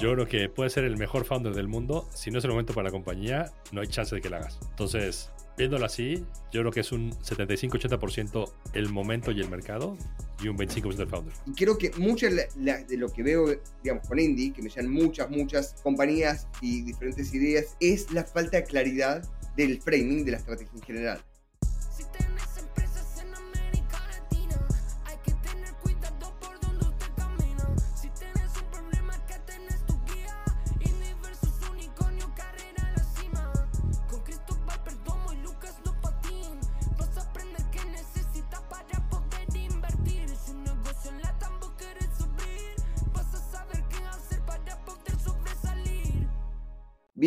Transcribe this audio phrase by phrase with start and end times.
[0.00, 2.08] yo creo que puede ser el mejor founder del mundo.
[2.14, 4.58] Si no es el momento para la compañía, no hay chance de que la hagas.
[4.70, 9.98] Entonces, viéndolo así, yo creo que es un 75-80% el momento y el mercado
[10.42, 11.34] y un 25% del founder.
[11.46, 15.28] Y creo que mucho de lo que veo, digamos, con Indy, que me llaman muchas,
[15.28, 19.22] muchas compañías y diferentes ideas, es la falta de claridad
[19.56, 21.20] del framing de la estrategia en general.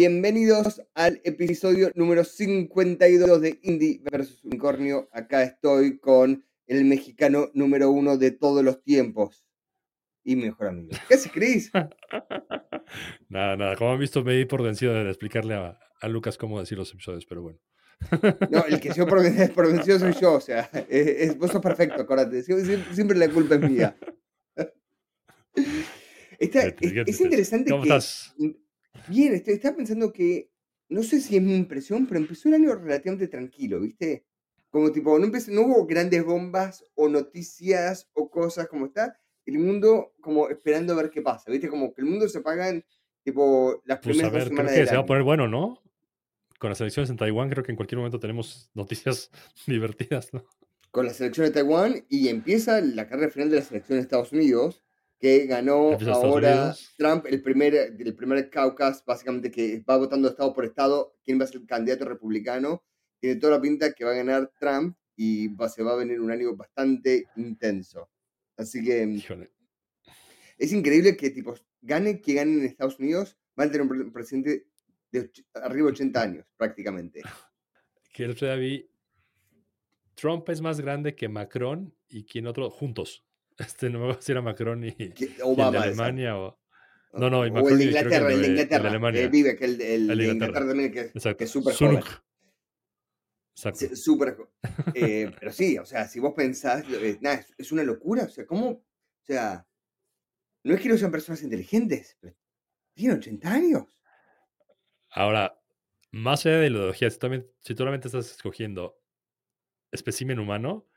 [0.05, 5.07] Bienvenidos al episodio número 52 de Indie vs Unicornio.
[5.13, 9.45] Acá estoy con el mexicano número uno de todos los tiempos
[10.21, 10.89] y mejor amigo.
[11.07, 11.71] ¿Qué haces, Chris?
[13.29, 13.77] nada, nada.
[13.77, 15.79] Como han visto, me di por vencido de explicarle a,
[16.09, 17.59] Lucas cómo decir los episodios, pero bueno.
[18.51, 20.33] no, el que yo por, vencido soy yo.
[20.33, 22.43] O sea, es, vos sos perfecto, acuérdate.
[22.43, 23.97] Siempre, la culpa es mía.
[26.39, 27.87] es, interesante ¿Cómo que.
[27.87, 28.35] Estás?
[29.07, 30.49] Bien, estaba pensando que,
[30.89, 34.25] no sé si es mi impresión, pero empezó el año relativamente tranquilo, ¿viste?
[34.69, 39.19] Como tipo, no, empecé, no hubo grandes bombas o noticias o cosas como está.
[39.45, 41.67] El mundo como esperando a ver qué pasa, ¿viste?
[41.67, 42.83] Como que el mundo se apaga en
[43.23, 45.81] tipo las pues primeras a ver, creo que se va a poner bueno, ¿no?
[46.59, 49.31] Con las elecciones en Taiwán creo que en cualquier momento tenemos noticias
[49.67, 50.45] divertidas, ¿no?
[50.91, 54.31] Con la selección de Taiwán y empieza la carrera final de la selección de Estados
[54.31, 54.83] Unidos
[55.23, 60.65] que ganó ahora Trump, el primer, el primer caucus, básicamente que va votando estado por
[60.65, 62.83] estado quién va a ser el candidato republicano.
[63.21, 66.19] Tiene toda la pinta que va a ganar Trump y va, se va a venir
[66.19, 68.09] un año bastante intenso.
[68.57, 69.23] Así que
[70.57, 74.67] es increíble que tipo, gane que gane en Estados Unidos, va a tener un presidente
[75.09, 77.21] de arriba de 80 años prácticamente.
[78.13, 78.89] Que el otro vi,
[80.15, 83.23] Trump es más grande que Macron y quien otro juntos.
[83.57, 84.95] Este, no me acuerdo si era Macron y,
[85.41, 86.59] Obama, de Alemania o...
[87.13, 89.27] No, no, y Macron o el de Inglaterra, el, de Inglaterra, el de Alemania.
[89.27, 92.03] vive, que el, el, de Inglaterra también, que, que es súper joven.
[93.55, 93.85] Exacto.
[94.95, 98.45] Eh, Pero sí, o sea, si vos pensás, eh, nada, es, una locura, o sea,
[98.45, 98.69] ¿cómo?
[98.69, 99.67] O sea,
[100.63, 102.35] no es que no sean personas inteligentes, pero
[102.93, 104.01] tienen 80 años.
[105.11, 105.59] Ahora,
[106.11, 108.99] más allá de la ideología, si, también, si tú solamente estás escogiendo
[109.91, 110.87] espécimen humano,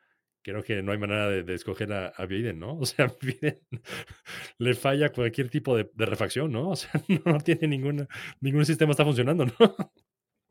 [0.46, 2.78] creo que no hay manera de, escoger a, Biden, ¿no?
[2.80, 3.58] O sea, Biden
[4.58, 6.70] le falla cualquier tipo de, refacción, ¿no?
[6.70, 6.90] O sea,
[7.24, 8.06] no, tiene ningún,
[8.40, 9.52] ningún sistema está funcionando, ¿no?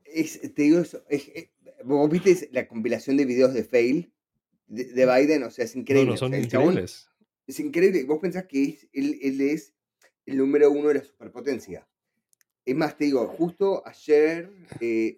[0.06, 1.50] te digo eso, eh,
[1.84, 4.14] vos viste la compilación de videos de fail
[4.68, 6.06] de, Biden, o sea, es increíble.
[6.06, 7.10] No, no, son increíbles.
[7.48, 8.04] es increíble.
[8.04, 9.74] Vos pensás que él, es
[10.26, 11.88] el número uno de la superpotencia.
[12.66, 15.18] Es más, te digo, justo ayer eh,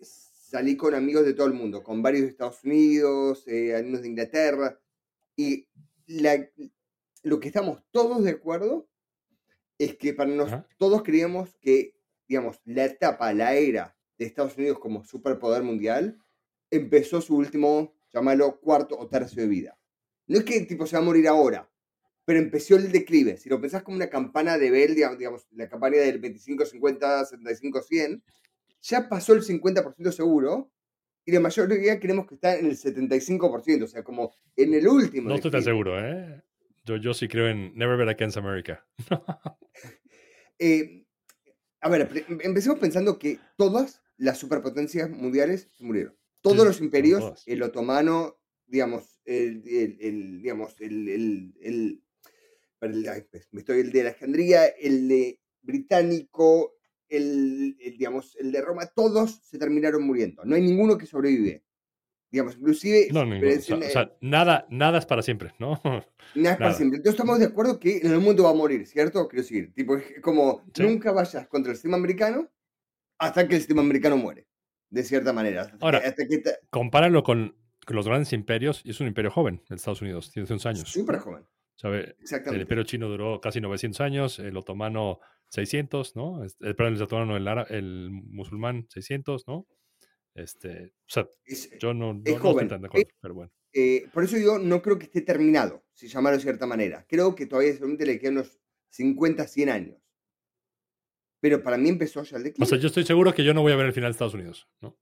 [0.49, 4.07] salí con amigos de todo el mundo, con varios de Estados Unidos, eh, algunos de
[4.07, 4.79] Inglaterra,
[5.35, 5.67] y
[7.23, 8.89] lo que estamos todos de acuerdo
[9.77, 14.79] es que para nosotros todos creíamos que, digamos, la etapa, la era de Estados Unidos
[14.79, 16.17] como superpoder mundial
[16.71, 19.77] empezó su último, llámalo, cuarto o tercio de vida.
[20.27, 21.69] No es que tipo se va a morir ahora,
[22.25, 23.37] pero empezó el declive.
[23.37, 27.81] Si lo pensás como una campana de Bell, digamos, la campaña del 25, 50, 75,
[27.81, 28.23] 100,
[28.81, 30.71] ya pasó el 50% seguro
[31.25, 35.29] y la mayoría creemos que está en el 75%, o sea, como en el último.
[35.29, 36.41] No estoy tan seguro, ¿eh?
[36.85, 38.85] Yo, yo sí creo en Never Bet Against America.
[40.59, 41.05] Eh,
[41.81, 46.17] a ver, empecemos pensando que todas las superpotencias mundiales se murieron.
[46.41, 49.61] Todos los imperios, el otomano, digamos, el,
[50.41, 52.03] digamos, el, el,
[53.51, 56.76] me estoy el de Alejandría, el de británico,
[57.09, 60.43] el, digamos, el de Roma, todos se terminaron muriendo.
[60.45, 61.63] No hay ninguno que sobrevive.
[62.29, 63.07] Digamos, inclusive...
[63.11, 65.79] No, o, sea, nada, nada es para siempre, ¿no?
[66.35, 66.97] Nada es para siempre.
[66.97, 69.27] Entonces estamos de acuerdo que en el mundo va a morir, ¿cierto?
[69.29, 72.49] Quiero decir, tipo, es como nunca vayas contra el sistema americano
[73.17, 74.45] hasta que el sistema americano muere,
[74.89, 75.71] de cierta manera.
[75.79, 76.01] Ahora,
[76.69, 77.55] compáralo con,
[77.87, 80.89] los grandes imperios, y es un imperio joven en Estados Unidos, tiene 11 años.
[80.89, 81.45] Súper joven.
[81.77, 82.15] ¿Sabe?
[82.47, 85.19] El imperio chino duró casi 900 años, el otomano
[85.49, 86.43] 600, ¿no?
[86.43, 89.67] El, perdón, el otomano, el, el musulmán 600, ¿no?
[90.33, 91.27] Este, o sea,
[91.79, 93.51] yo no, no, estoy tan de acuerdo, pero bueno.
[93.73, 97.05] Eh, por eso yo no creo que esté terminado, si llamarlo de cierta manera.
[97.07, 98.59] Creo que todavía solamente le quedan unos
[98.89, 100.01] 50, 100 años.
[101.39, 102.65] Pero para mí empezó ya el declive.
[102.65, 104.33] O sea, yo estoy seguro que yo no voy a ver el final de Estados
[104.33, 104.97] Unidos, ¿no?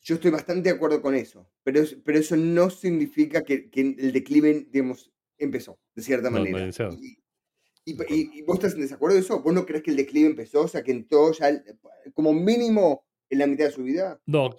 [0.00, 4.12] Yo estoy bastante de acuerdo con eso, pero, pero eso no significa que, que el
[4.12, 6.58] declive, digamos, empezó, de cierta manera.
[7.84, 8.14] ¿Y, acuerdo.
[8.14, 9.40] y- y vos estás en desacuerdo de eso?
[9.42, 10.62] ¿Vos no crees que el declive empezó?
[10.62, 11.62] O sea, que entró ya el-
[12.14, 14.20] como mínimo en la mitad de su vida.
[14.26, 14.50] No,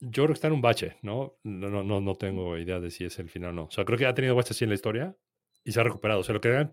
[0.00, 1.38] yo creo que está en un bache, ¿no?
[1.42, 3.64] No, no, no, no tengo idea de si es el final o no.
[3.64, 5.16] O sea, creo que ha tenido baches así en la historia
[5.64, 6.20] y se ha recuperado.
[6.20, 6.70] O sea, lo que gran-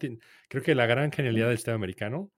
[0.47, 2.31] creo que la gran genialidad del sistema americano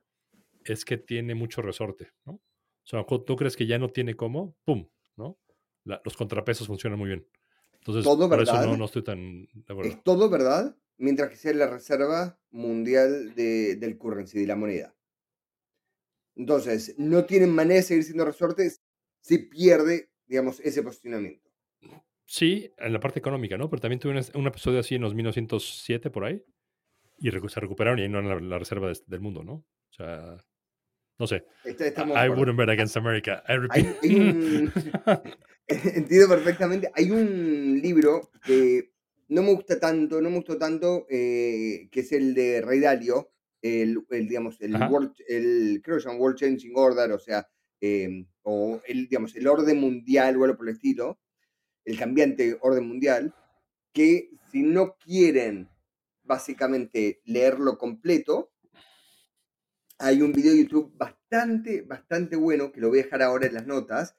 [0.64, 2.34] es que tiene mucho resorte, ¿no?
[2.34, 4.88] O sea, tú crees que ya no tiene cómo, ¡pum!
[5.18, 5.38] ¿no?
[5.84, 7.28] La- los contrapesos funcionan muy bien.
[7.74, 8.78] Entonces, Todo por eso no, verdad.
[8.78, 9.92] no estoy tan de acuerdo.
[9.92, 14.96] Es todo verdad, mientras que sea la reserva mundial de- del currency, de la moneda.
[16.36, 18.82] Entonces, no tienen manera de seguir siendo resortes
[19.22, 21.50] si pierde, digamos, ese posicionamiento.
[22.26, 23.70] Sí, en la parte económica, ¿no?
[23.70, 26.44] Pero también tuve un, un episodio así en los 1907 por ahí
[27.20, 29.54] y se recuperaron y ahí no eran la, la reserva del mundo, ¿no?
[29.54, 30.38] O sea,
[31.20, 31.46] no sé.
[31.66, 33.44] Está- I, wouldn't bet against America.
[33.48, 34.04] I Hay, repeat.
[34.04, 34.72] hay un...
[35.68, 36.90] Entiendo perfectamente.
[36.96, 38.91] Hay un libro que
[39.32, 43.32] no me gusta tanto, no me gustó tanto, eh, que es el de Rey Dalio,
[43.62, 44.90] el, el, digamos, el, Ajá.
[44.90, 47.48] World, el, creo que se llama World Changing Order, o sea,
[47.80, 51.22] eh, o el, digamos, el orden mundial o algo por el estilo,
[51.86, 53.34] el cambiante orden mundial,
[53.94, 55.70] que si no quieren
[56.24, 58.52] básicamente leerlo completo,
[59.98, 63.54] hay un video de YouTube bastante, bastante bueno, que lo voy a dejar ahora en
[63.54, 64.18] las notas,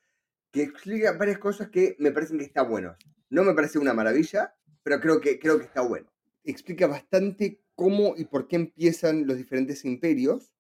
[0.51, 2.97] que explica varias cosas que me parecen que está bueno.
[3.29, 6.11] No me parece una maravilla, pero creo que, creo que está bueno.
[6.45, 10.53] Explica bastante cómo y por qué empiezan los diferentes imperios,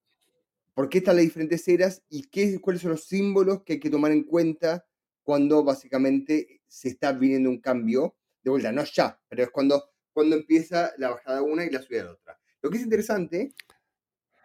[0.74, 3.90] por qué están las diferentes eras y qué, cuáles son los símbolos que hay que
[3.90, 4.86] tomar en cuenta
[5.22, 8.72] cuando básicamente se está viniendo un cambio de vuelta.
[8.72, 12.08] No ya, pero es cuando, cuando empieza la bajada de una y la subida de
[12.10, 12.38] otra.
[12.62, 13.52] Lo que es interesante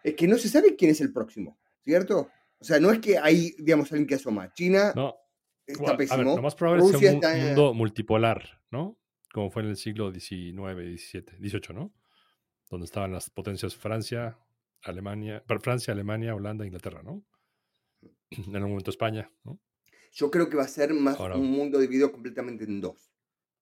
[0.04, 2.28] es que no se sabe quién es el próximo, ¿cierto?
[2.60, 4.52] O sea, no es que hay, digamos, alguien que asoma.
[4.52, 5.14] China No,
[5.66, 6.36] está bueno, a ver, pésimo.
[6.36, 8.98] lo más probable es Rusia sea un está- mundo multipolar, ¿no?
[9.32, 11.92] Como fue en el siglo XIX, XVII, XVIII, ¿no?
[12.70, 14.38] Donde estaban las potencias Francia,
[14.82, 17.24] Alemania, Francia, Alemania, Holanda, Inglaterra, ¿no?
[18.30, 19.60] En algún momento España, ¿no?
[20.12, 23.12] Yo creo que va a ser más Ahora- un mundo dividido completamente en dos.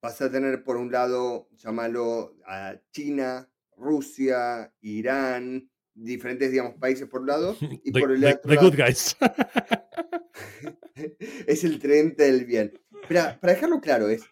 [0.01, 7.23] Vas a tener por un lado, llámalo a China, Rusia, Irán, diferentes, digamos, países por
[7.23, 9.17] un lado, y The, por el the- otro the lado good guys.
[11.47, 12.73] es el tridente del bien.
[13.09, 14.25] Pero para dejarlo claro, es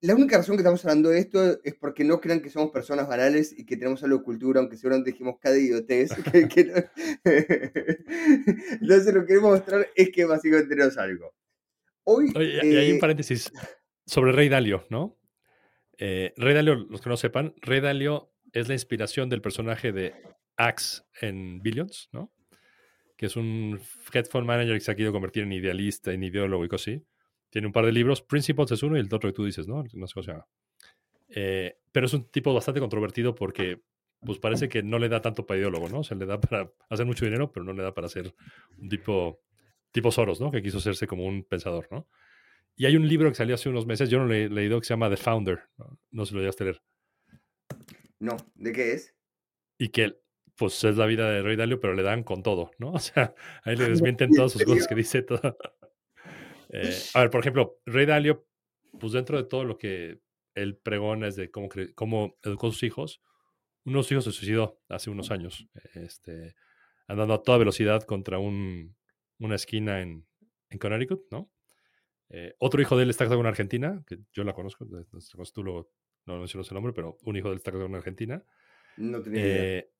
[0.00, 3.08] la única razón que estamos hablando de esto es porque no crean que somos personas
[3.08, 6.10] banales y que tenemos algo de cultura, aunque seguramente dijimos cada idiotez.
[6.32, 6.74] que- que no-
[8.80, 11.34] Entonces lo que queremos mostrar es que básicamente tenemos algo.
[12.04, 13.52] Hoy, Oye, y hay un eh, paréntesis
[14.06, 15.18] sobre Rey Dalio, ¿no?
[15.98, 20.14] Eh, Rey Dalio, los que no sepan, Rey Dalio es la inspiración del personaje de
[20.56, 22.32] Axe en Billions, ¿no?
[23.16, 23.80] Que es un
[24.14, 27.04] head fund manager que se ha querido convertir en idealista, en ideólogo y cosas así.
[27.50, 29.82] Tiene un par de libros, Principles es uno y el otro que tú dices, ¿no?
[29.94, 30.46] No sé cómo se llama.
[31.28, 33.82] Eh, pero es un tipo bastante controvertido porque
[34.20, 36.00] pues parece que no le da tanto para ideólogo, ¿no?
[36.00, 38.34] O sea, le da para hacer mucho dinero, pero no le da para ser
[38.76, 39.40] un tipo,
[39.92, 40.50] tipo Soros, ¿no?
[40.50, 42.08] Que quiso hacerse como un pensador, ¿no?
[42.76, 44.86] Y hay un libro que salió hace unos meses, yo no lo he leído, que
[44.86, 46.82] se llama The Founder, no, no se lo llegaste a leer,
[48.20, 49.14] no, ¿de qué es?
[49.78, 50.20] y que
[50.56, 52.92] pues es la vida de Rey Dalio, pero le dan con todo, ¿no?
[52.94, 55.56] O sea, ahí le ¿en desmienten todas sus cosas que dice todo.
[56.70, 58.46] Eh, a ver, por ejemplo, Rey Dalio,
[58.98, 60.20] pues dentro de todo lo que
[60.54, 63.22] él pregona es de cómo, educó a sus hijos,
[63.84, 66.54] uno de sus hijos se suicidó hace unos años, este,
[67.06, 68.96] andando a toda velocidad contra un,
[69.38, 70.26] una esquina en,
[70.70, 71.50] en Connecticut, ¿no?
[72.30, 74.86] Eh, otro hijo de él está casado con una argentina, que yo la conozco,
[75.54, 75.90] tú lo,
[76.26, 78.44] no mencionas el nombre, pero un hijo de él está casado con una argentina.
[78.98, 79.56] No tenía idea.
[79.56, 79.90] Eh,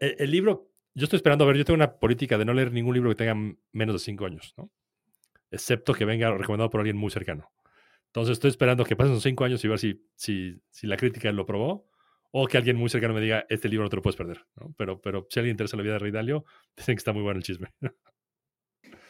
[0.00, 2.72] el, el libro, yo estoy esperando a ver, yo tengo una política de no leer
[2.72, 4.72] ningún libro que tenga menos de cinco años, ¿no?
[5.50, 7.50] Excepto que venga recomendado por alguien muy cercano.
[8.06, 11.46] Entonces estoy esperando que pasen cinco años y ver si, si, si la crítica lo
[11.46, 11.88] probó
[12.30, 14.74] o que alguien muy cercano me diga, este libro no te lo puedes perder, ¿no?
[14.76, 16.44] Pero, pero si a alguien interesa la vida de Rey Dalio,
[16.76, 17.68] dicen que está muy bueno el chisme.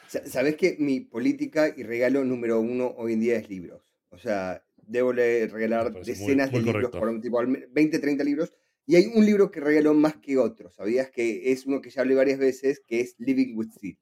[0.08, 3.82] Sa- Sabes que mi política y regalo número uno hoy en día es libros.
[4.10, 6.98] O sea, debo regalar parece muy- decenas muy de libros, correcto.
[7.00, 8.52] por un tipo, al me- 20, 30 libros.
[8.86, 10.70] Y hay un libro que regaló más que otro.
[10.70, 13.96] ¿Sabías que es uno que ya hablé varias veces, que es Living with Sid?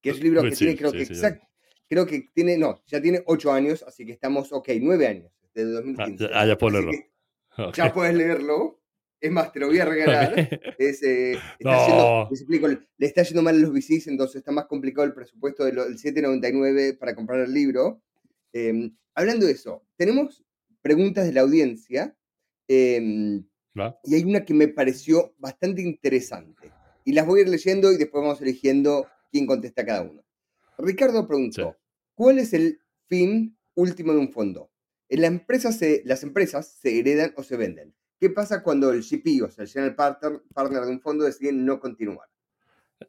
[0.00, 1.42] Que es un libro que tiene, creo sí, que sí, exact,
[1.88, 5.70] creo que tiene, no, ya tiene 8 años, así que estamos, ok, 9 años, desde
[5.70, 6.24] Ah, 2015.
[6.24, 6.92] ya, ah, ya puedo leerlo.
[7.74, 8.80] ya puedes leerlo.
[9.20, 10.34] Es más, te lo voy a regalar.
[10.78, 11.86] Es, eh, está No.
[11.86, 15.64] yendo- explico, le está yendo mal a los VCs, entonces está más complicado el presupuesto
[15.64, 18.02] del 7.99 para comprar el libro.
[18.52, 20.44] Eh, hablando de eso, tenemos
[20.82, 22.14] preguntas de la audiencia
[22.68, 23.40] eh,
[24.04, 26.70] y hay una que me pareció bastante interesante.
[27.04, 30.23] Y las voy a ir leyendo y después vamos eligiendo quién contesta cada uno.
[30.78, 31.78] Ricardo preguntó, Sí.
[32.14, 34.70] ¿cuál es el fin último de un fondo?
[35.08, 37.94] En la empresa se, las empresas se heredan o se venden.
[38.20, 41.24] ¿Qué ¿Qué pasa cuando el GP, o sea, el general partner, partner de un fondo,
[41.24, 42.28] decide no continuar?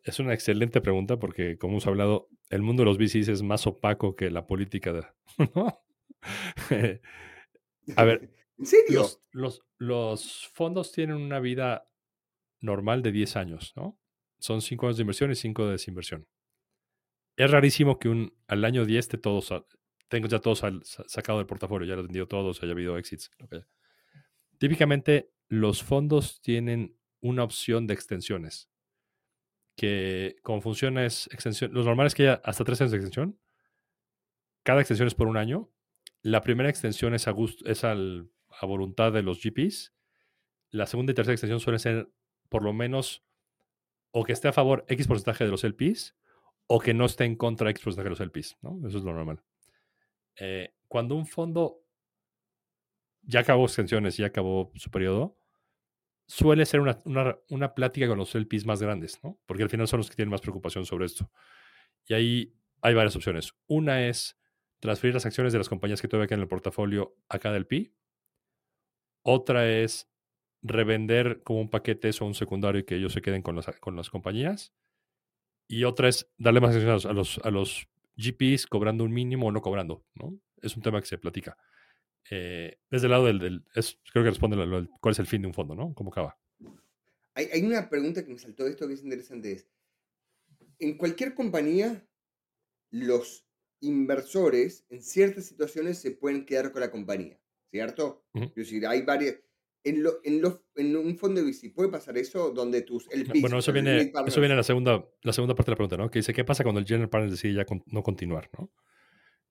[0.03, 3.65] Es una excelente pregunta porque, como hemos hablado, el mundo de los VCs es más
[3.65, 4.91] opaco que la política.
[4.91, 5.05] De,
[5.55, 5.83] ¿no?
[7.95, 9.01] A ver, ¿En serio?
[9.01, 11.87] los, los, los fondos tienen una vida
[12.61, 13.99] normal de 10 años, ¿no?
[14.39, 16.27] Son 5 años de inversión y 5 de desinversión.
[17.35, 19.53] Es rarísimo que un, al año 10 te todos,
[20.07, 23.29] tengas ya todos al- sa- sacado del portafolio, ya los vendido todos, haya habido exits.
[23.39, 23.65] lo.
[24.57, 28.69] Típicamente, los fondos tienen una opción de extensiones.
[29.75, 31.73] Que como funciona es extensión.
[31.73, 33.39] Lo normal es que haya hasta tres años de extensión.
[34.63, 35.69] Cada extensión es por un año.
[36.21, 39.93] La primera extensión es a, gusto, es a voluntad de los GPs.
[40.71, 42.09] La segunda y tercera extensión suelen ser
[42.47, 43.25] por lo menos
[44.11, 46.15] o que esté a favor X porcentaje de los LPs
[46.67, 48.57] o que no esté en contra X porcentaje de los LPs.
[48.61, 48.87] ¿no?
[48.87, 49.41] Eso es lo normal.
[50.37, 51.81] Eh, cuando un fondo
[53.21, 55.37] ya acabó extensiones, ya acabó su periodo,
[56.27, 59.39] suele ser una, una, una plática con los LPs más grandes, ¿no?
[59.45, 61.31] Porque al final son los que tienen más preocupación sobre esto.
[62.07, 63.53] Y ahí hay varias opciones.
[63.67, 64.37] Una es
[64.79, 67.93] transferir las acciones de las compañías que todavía quedan en el portafolio a cada LP.
[69.23, 70.09] Otra es
[70.61, 73.95] revender como un paquete eso un secundario y que ellos se queden con las, con
[73.95, 74.73] las compañías.
[75.67, 79.51] Y otra es darle más acciones a los, a los GPs cobrando un mínimo o
[79.51, 80.37] no cobrando, ¿no?
[80.61, 81.57] Es un tema que se platica.
[82.29, 83.39] Eh, desde el lado del...
[83.39, 85.93] del- es- creo que responde lo- lo- cuál es el fin de un fondo, ¿no?
[85.93, 86.37] ¿Cómo acaba?
[87.33, 89.51] Hay, hay una pregunta que me saltó de esto que es interesante.
[89.51, 89.67] Es,
[90.79, 92.07] en cualquier compañía,
[92.91, 93.45] los
[93.81, 97.39] inversores en ciertas situaciones se pueden quedar con la compañía,
[97.71, 98.25] ¿cierto?
[98.33, 98.45] Ujú.
[98.45, 99.35] Es decir, hay varias...
[99.85, 102.49] En, lo- en, los- en un fondo de VC, ¿puede pasar eso?
[102.51, 103.39] Donde tus LPs...
[103.41, 105.97] Bueno, o eso viene, eso viene en la segunda, la segunda parte de la pregunta,
[105.97, 106.09] ¿no?
[106.09, 108.71] Que dice, ¿qué pasa cuando el general partner decide ya con- no continuar, ¿no?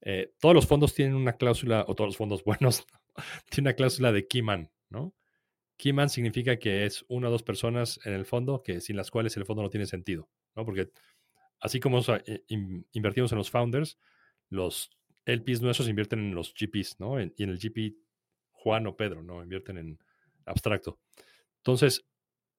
[0.01, 2.85] Eh, todos los fondos tienen una cláusula, o todos los fondos buenos,
[3.51, 5.15] tienen una cláusula de key man, ¿no?
[5.77, 9.11] Key man significa que es una o dos personas en el fondo que sin las
[9.11, 10.65] cuales el fondo no tiene sentido, ¿no?
[10.65, 10.91] Porque
[11.61, 13.99] así como o sea, in- invertimos en los founders,
[14.51, 14.91] los
[15.27, 17.19] LPs nuestros invierten en los GPs, ¿no?
[17.19, 17.97] En- y en el GP
[18.51, 19.43] Juan o Pedro, ¿no?
[19.43, 19.99] Invierten en
[20.47, 20.99] abstracto.
[21.59, 22.07] Entonces,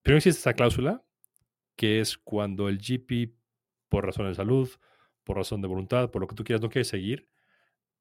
[0.01, 1.06] primero existe esta cláusula,
[1.75, 3.36] que es cuando el GP,
[3.89, 4.70] por razón de salud,
[5.24, 7.30] por razón de voluntad, por lo que tú quieras, no quiere seguir,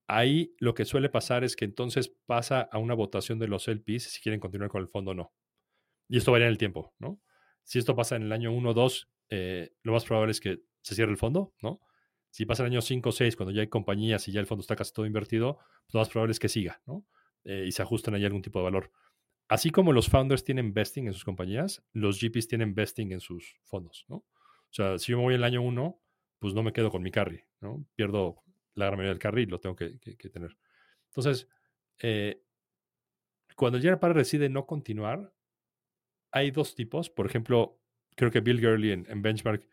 [0.07, 4.05] ahí lo que suele pasar es que entonces pasa a una votación de los LPs
[4.05, 5.33] si quieren continuar con el fondo o no.
[6.09, 7.21] Y esto varía en el tiempo, ¿no?
[7.63, 10.61] Si esto pasa en el año 1 o 2, eh, lo más probable es que
[10.83, 11.81] se cierre el fondo, ¿no?
[12.31, 14.47] Si pasa en el año 5 o 6, cuando ya hay compañías y ya el
[14.47, 15.59] fondo está casi todo invertido,
[15.93, 17.07] lo más probable es que siga, ¿no?
[17.45, 18.91] Eh, y se ajustan ahí algún tipo de valor.
[19.49, 23.57] Así como los founders tienen vesting en sus compañías, los GPs tienen vesting en sus
[23.65, 24.17] fondos, ¿no?
[24.17, 26.01] O sea, si yo me voy el año 1,
[26.39, 27.87] pues no me quedo con mi carry, ¿no?
[27.95, 28.43] Pierdo
[28.75, 29.99] la gran mayoría del carry lo tengo que
[30.33, 30.57] tener.
[31.09, 31.49] Entonces,
[32.01, 32.43] eh,
[33.57, 35.33] cuando el general partner decide no continuar,
[36.33, 37.09] hay dos tipos.
[37.11, 37.81] Por ejemplo,
[38.17, 39.67] creo que Bill Gurley en, en Benchmark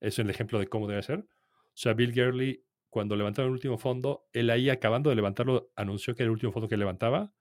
[0.00, 1.20] es el ejemplo de cómo debe ser.
[1.20, 6.14] O sea, Bill Gurley, cuando levantaron el último fondo, él ahí acabando de levantarlo, anunció
[6.14, 7.32] que era el último fondo que levantaba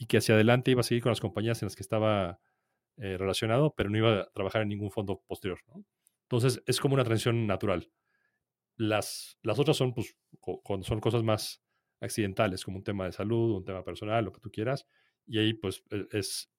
[0.00, 2.40] y que hacia adelante iba a seguir con las compañías en las que estaba
[2.96, 5.60] eh, relacionado, pero no iba a trabajar en ningún fondo posterior.
[6.22, 7.92] Entonces, es como una transición natural.
[8.76, 10.16] Las, las otras son, pues,
[10.84, 11.62] son cosas más
[12.00, 14.86] accidentales, como un tema de salud, un tema personal, lo que tú quieras.
[15.26, 16.50] Y ahí, pues, e- es.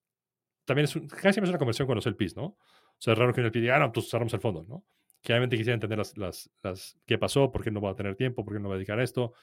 [0.66, 2.46] También es casi siempre una conversión con los LPs, ¿no?
[2.46, 2.58] O
[3.00, 4.86] sea, es raro que un LP diga, ah, no, pues cerramos el fondo, ¿no?
[5.24, 8.46] Generalmente quisiera entender las, las, las, qué pasó, por qué no va a tener tiempo,
[8.46, 9.34] por qué no va a dedicar a esto.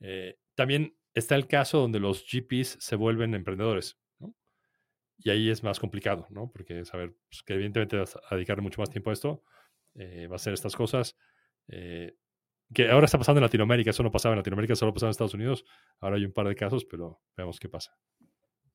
[0.00, 4.34] Eh, también está el caso donde los GPs se vuelven emprendedores, ¿no?
[5.18, 6.50] Y ahí es más complicado, ¿no?
[6.52, 9.42] Porque saber pues, que evidentemente vas a dedicar mucho más tiempo a esto,
[9.94, 11.16] eh, va a hacer estas cosas.
[11.68, 12.16] eh,
[12.74, 15.34] que ahora está pasando en Latinoamérica, eso no pasaba en Latinoamérica, solo pasaba en Estados
[15.34, 15.64] Unidos.
[16.00, 17.98] Ahora hay un par de casos, pero veamos qué pasa.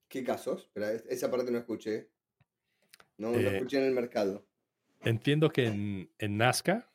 [0.08, 0.72] ¿Qué casos?
[1.08, 2.10] Esa parte no escuché.
[3.18, 4.48] No, no Eh, escuché en el mercado.
[5.02, 6.92] Entiendo que en, en Nazca,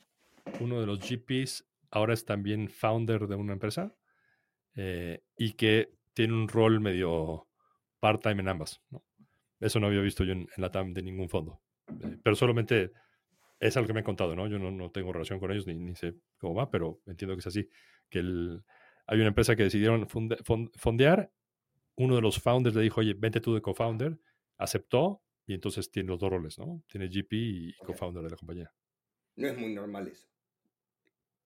[0.60, 3.96] uno de los GPs ahora es también founder de una empresa
[4.76, 7.48] eh, y que tiene un rol medio
[8.00, 8.80] part-time en ambas.
[8.90, 9.04] ¿no?
[9.60, 11.60] Eso no había visto yo en, en la TAM de ningún fondo.
[12.02, 12.92] Eh, pero solamente
[13.60, 14.46] es algo que me han contado, ¿no?
[14.46, 17.40] Yo no, no tengo relación con ellos ni, ni sé cómo va, pero entiendo que
[17.40, 17.68] es así.
[18.10, 18.62] Que el,
[19.06, 21.30] hay una empresa que decidieron funde- fon- fondear.
[21.96, 24.18] Uno de los founders le dijo, oye, vente tú de co-founder.
[24.58, 26.82] Aceptó y entonces tiene los dos roles, ¿no?
[26.88, 27.86] Tiene GP y Ok.
[27.86, 28.72] co-founder de la compañía.
[29.36, 30.26] No es muy normal eso.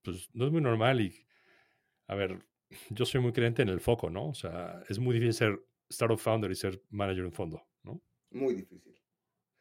[0.03, 1.27] Pues no es muy normal y,
[2.07, 2.39] a ver,
[2.91, 4.29] yo soy muy creyente en el foco, ¿no?
[4.29, 8.03] O sea, es muy difícil ser startup founder y ser manager de un fondo, ¿no?
[8.31, 8.95] Muy difícil.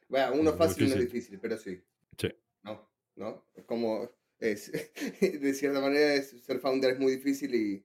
[0.08, 1.20] Bueno, uno Muy fácil y uno difícil.
[1.20, 1.82] difícil, pero sí.
[2.18, 2.28] Sí.
[2.62, 3.44] No, no.
[3.54, 4.10] Es como.
[4.38, 4.70] Es,
[5.20, 7.84] de cierta manera, es- ser founder es muy difícil y.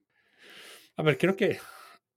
[0.96, 1.58] A ver, creo que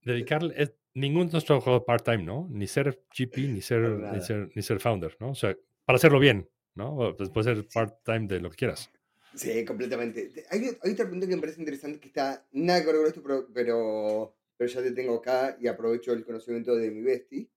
[0.04, 2.48] dedicarle, es- ningún de nuestro juego part-time, ¿no?
[2.52, 3.82] Ni ser GP, ni ser,
[4.14, 5.32] ni ser, ni ser founder, ¿no?
[5.32, 7.16] O sea, para hacerlo bien, ¿no?
[7.18, 8.90] Pues puede ser part-time de lo que quieras.
[9.34, 10.30] Sí, completamente.
[10.30, 13.08] Te- Hay, hay otra pregunta que me parece interesante que está nada que ver con
[13.08, 17.52] esto, pero, pero, pero ya te tengo acá y aprovecho el conocimiento de mi bestie.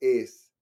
[0.00, 0.52] Es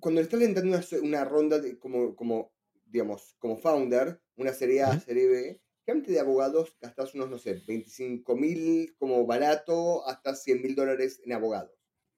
[0.00, 2.52] cuando le estás levantando una, una ronda de, como, como,
[2.86, 7.62] digamos, como founder, una serie A, serie B, realmente de abogados gastas unos, no sé,
[7.66, 11.72] 25 mil como barato hasta 100 mil dólares en abogados.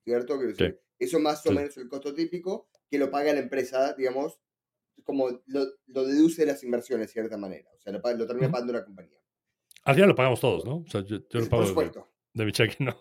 [0.05, 0.39] ¿Cierto?
[0.39, 0.65] Quiero Sí.
[0.99, 1.55] eso más o Sí.
[1.55, 4.41] menos el costo típico que lo paga la empresa, digamos,
[5.05, 7.71] como lo, lo deduce de las inversiones, de cierta manera.
[7.77, 9.19] O sea, lo, termina pagando la compañía.
[9.85, 10.77] Al final lo pagamos todos, ¿no?
[10.79, 12.09] O sea, yo, yo Es- lo pago por de, supuesto.
[12.33, 12.97] de mi cheque, ¿no?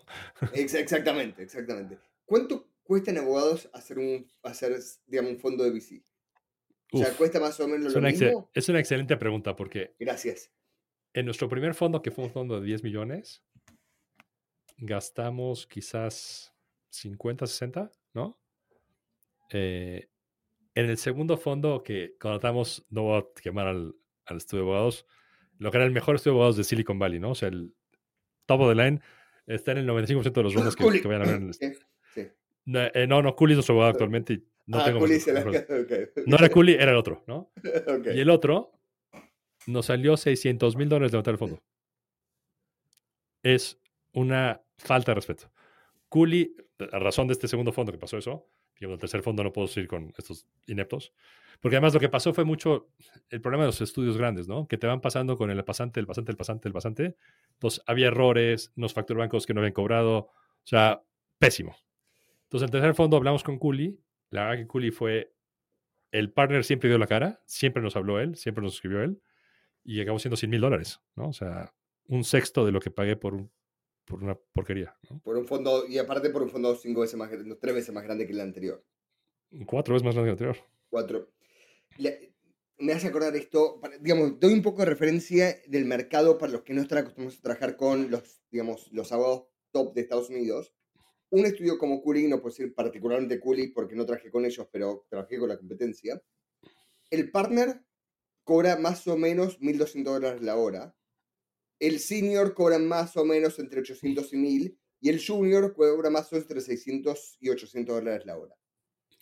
[0.52, 1.98] Ex- exactamente, exactamente.
[2.26, 6.04] ¿Cuánto cuestan abogados hacer un, hacer, digamos, un fondo de VC?
[6.92, 8.50] O sea, ¿cuesta más o menos es lo exce- mismo?
[8.54, 10.52] es una excelente pregunta porque Gracias.
[11.14, 13.42] en nuestro primer fondo, que fue un fondo de 10 millones,
[14.76, 16.52] gastamos quizás
[16.90, 18.38] 50, 60, ¿no?
[19.50, 20.08] Eh,
[20.74, 23.94] en el segundo fondo que contratamos, no voy a quemar al,
[24.26, 25.06] al estudio de abogados,
[25.58, 27.30] lo que era el mejor estudio de abogados de Silicon Valley, ¿no?
[27.30, 27.72] O sea, el
[28.46, 29.00] top of the line
[29.46, 31.54] está en el 95% de los rondas que, que vayan a ver en el...
[31.54, 31.72] Sí,
[32.14, 32.28] sí.
[32.64, 34.98] No, eh, no, no, Cooley es nuestro abogado actualmente y no ah, tengo...
[34.98, 35.40] Cooley más- se la...
[35.44, 36.26] mejores- ok.
[36.26, 37.52] No era Cooley, era el otro, ¿no?
[38.14, 38.72] Y el otro
[39.66, 41.62] nos salió 600 mil dólares levantar el fondo.
[43.42, 43.78] Es
[44.12, 45.50] una falta de respeto.
[46.08, 46.56] Cooley,
[46.92, 49.68] a razón de este segundo fondo que pasó eso, digamos, el tercer fondo no puedo
[49.68, 51.12] seguir con estos ineptos,
[51.60, 52.88] porque además lo que pasó fue mucho
[53.30, 54.66] el problema de los estudios grandes, ¿no?
[54.66, 57.16] Que te van pasando con el pasante, el pasante, el pasante, el pasante.
[57.54, 61.02] Entonces había errores, nos facturaban cosas que no habían cobrado, o sea,
[61.38, 61.76] pésimo.
[62.44, 63.98] Entonces, el tercer fondo hablamos con Cooley.
[64.30, 65.32] La verdad que Cooley fue
[66.12, 69.20] el partner, siempre dio la cara, siempre nos habló él, siempre nos escribió él,
[69.82, 71.28] y acabó siendo 100 mil dólares, ¿no?
[71.28, 71.74] O sea,
[72.06, 73.50] un sexto de lo que pagué por, un,
[74.04, 75.20] por una porquería, ¿no?
[75.20, 77.94] Por un fondo, y aparte por un fondo cinco veces más grande, no, tres veces
[77.94, 78.84] más grande que el anterior.
[79.66, 80.70] Cuatro veces más grande que el anterior.
[80.88, 81.32] Cuatro.
[81.98, 82.12] La-
[82.78, 86.74] me hace acordar esto, digamos, doy un poco de referencia del mercado para los que
[86.74, 90.74] no están acostumbrados a trabajar con los, digamos, los abogados top de Estados Unidos.
[91.30, 95.06] Un estudio como Cooley, no puedo decir particularmente Cooley porque no trabajé con ellos, pero
[95.08, 96.20] trabajé con la competencia.
[97.10, 97.84] El partner
[98.42, 100.96] cobra más o menos 1.200 dólares la hora.
[101.80, 104.78] El senior cobra más o menos entre 800 y 1.000.
[105.00, 108.54] Y el junior cobra más o menos entre 600 y 800 dólares la hora.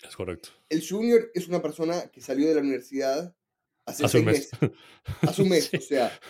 [0.07, 0.51] Es correcto.
[0.69, 3.35] El junior es una persona que salió de la universidad
[3.87, 4.51] hace, Hace un mes.
[4.61, 4.79] meses.
[5.23, 5.77] Hace un mes, Sí.
[5.77, 6.21] o sea.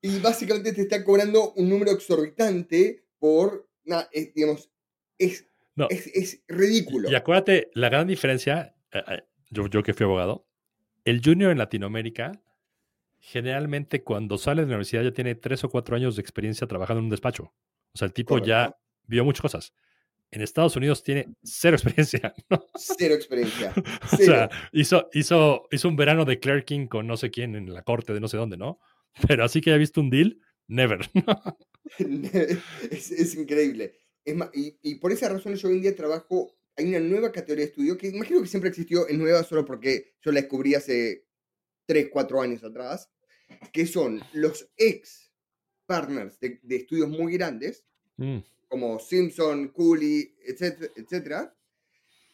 [0.00, 3.68] Y básicamente te está cobrando un número exorbitante por,
[4.12, 4.70] es, digamos,
[5.18, 5.46] es,
[5.76, 7.10] No, es, es ridículo.
[7.10, 10.46] y acuérdate, la gran diferencia, eh, eh, yo, yo que fui abogado,
[11.04, 12.32] el junior en Latinoamérica,
[13.26, 16.98] generalmente cuando sale de la universidad ya tiene tres o cuatro años de experiencia trabajando
[16.98, 17.44] en un despacho.
[17.94, 18.80] O sea, el tipo ya Correcto.
[19.06, 19.74] vio muchas cosas.
[20.30, 22.66] En Estados Unidos tiene cero experiencia, ¿no?
[22.76, 23.72] Cero experiencia.
[24.12, 24.24] O Cero.
[24.34, 28.12] sea, hizo, hizo, hizo un verano de clerking con no sé quién en la corte
[28.12, 28.78] de no sé dónde, ¿no?
[29.26, 31.00] Pero así que haya visto un deal, never.
[31.98, 33.94] es, es increíble.
[34.22, 37.64] Es y, y por esa razón yo hoy en día trabajo, hay una nueva categoría
[37.64, 41.24] de estudio que imagino que siempre existió, es nueva solo porque yo la descubrí hace
[41.86, 43.10] 3, 4 años atrás,
[43.72, 45.32] que son los ex
[45.86, 47.84] partners de, de estudios muy grandes,
[48.16, 51.56] Mm, como Simpson, Cooley, etcétera, etcétera,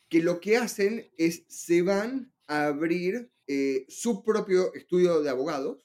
[0.08, 5.78] que lo que hacen es se van a abrir eh, su propio estudio de abogados,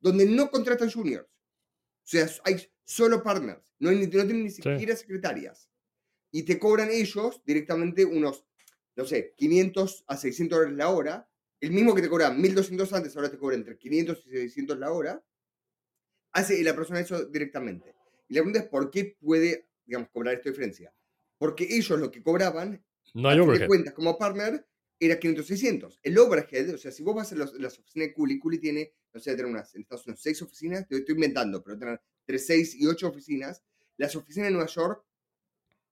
[0.00, 1.26] donde no contratan juniors.
[1.26, 5.70] O sea, hay solo partners, no, hay no tienen ni siquiera secretarias.
[6.30, 8.44] Y te cobran ellos directamente unos,
[8.96, 11.30] no sé, 500 a 600 dólares la hora.
[11.64, 14.92] El mismo que te cobraban 1200 antes, ahora te cobran entre 500 y 600 la
[14.92, 15.24] hora.
[16.32, 17.94] Hace la persona eso directamente.
[18.28, 20.92] Y la pregunta es, ¿por qué puede, digamos, cobrar esta diferencia?
[21.38, 23.68] Porque ellos lo que cobraban No hay overhead.
[23.68, 24.66] cuentas como partner
[25.00, 28.14] era 500 600 el overhead o sea si vos vas a los- las oficinas de
[28.14, 31.62] Cooley Cooley tiene no sé tener unas en Estados Unidos seis oficinas te estoy inventando
[31.62, 33.60] pero tener entre 6 y 8 oficinas
[33.98, 35.04] las oficinas de Nueva York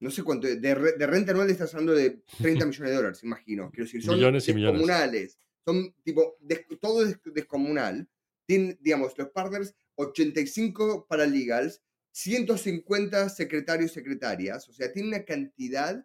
[0.00, 3.70] no sé cuánto de, de renta anual estás hablando de 30 millones de dólares imagino
[3.70, 4.80] quiero decir son Millones y millones.
[4.80, 6.36] descomunales son tipo
[6.80, 8.08] todo es descomunal
[8.46, 16.04] tienen digamos los partners 85 paralegals 150 secretarios secretarias o sea tiene una cantidad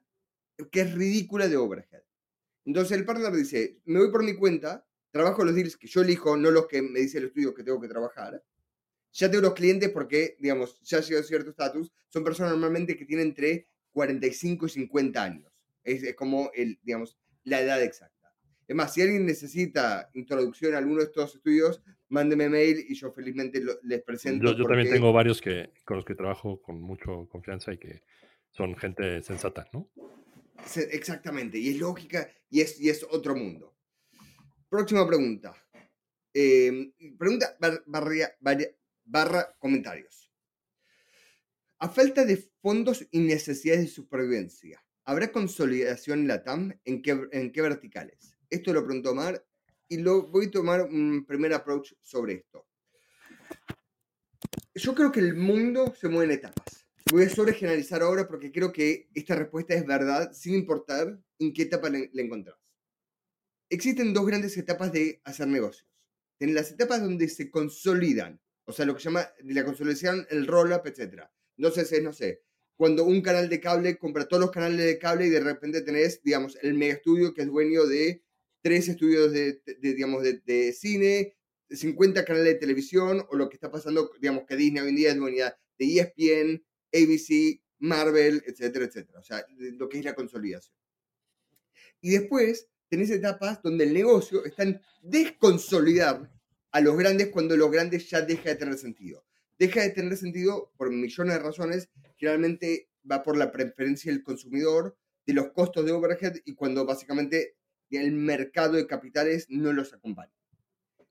[0.71, 2.03] que es ridícula de overhead.
[2.65, 6.35] Entonces el partner dice, me voy por mi cuenta, trabajo los deals que yo elijo,
[6.35, 8.43] no los que me dice el estudio que tengo que trabajar.
[9.13, 13.05] Ya tengo los clientes porque, digamos, ya llegó a cierto estatus, son personas normalmente que
[13.05, 15.51] tienen entre 45 y 50 años.
[15.83, 18.16] Es, es como, el, digamos, la edad exacta.
[18.67, 23.11] Es más, si alguien necesita introducción a alguno de estos estudios, mándeme mail y yo
[23.11, 24.51] felizmente les presento.
[24.51, 28.03] Yo, yo también tengo varios que, con los que trabajo con mucha confianza y que
[28.51, 29.89] son gente sensata, ¿no?
[30.91, 33.73] Exactamente, y es lógica y es, y es otro mundo.
[34.67, 35.55] Próxima pregunta.
[36.33, 37.57] Em, pregunta
[39.05, 40.29] barra comentarios.
[41.79, 46.77] A falta de fondos y necesidades de supervivencia, ¿habrá consolidación en la TAM?
[46.83, 48.36] ¿En qué, en qué verticales?
[48.49, 49.45] Esto lo preguntó Mar
[49.89, 52.65] y lo voy a tomar un primer approach sobre esto.
[54.75, 56.87] Yo creo que el mundo se mueve en etapas.
[57.11, 61.53] Voy a sobre generalizar ahora porque creo que esta respuesta es verdad sin importar en
[61.53, 62.57] qué etapa le, encontrás.
[63.69, 65.89] Existen dos grandes etapas de hacer negocios.
[66.39, 70.47] En las etapas donde se consolidan, o sea, lo que se llama la consolidación, el
[70.47, 71.23] roll-up, etc.
[71.57, 72.43] Entonces es, no sé,
[72.75, 76.21] cuando un canal de cable compra todos los canales de cable y de repente tenés,
[76.21, 78.23] digamos, el mega estudio que es dueño de
[78.67, 81.37] tres estudios de, digamos, de, cine,
[81.69, 85.11] 50 canales de televisión, o lo que está pasando, digamos, que Disney hoy en día
[85.11, 89.19] es dueña de ESPN, ABC, Marvel, etcétera, etcétera.
[89.19, 90.75] O sea, lo que es la consolidación.
[92.01, 96.29] Y después tenés etapas donde el negocio está en desconsolidar
[96.71, 99.23] a los grandes cuando los grandes ya deja de tener sentido.
[99.57, 101.89] Deja de tener sentido por millones de razones.
[102.17, 107.55] Generalmente va por la preferencia del consumidor, de los costos de overhead y cuando básicamente
[107.91, 110.33] el mercado de capitales no los acompaña.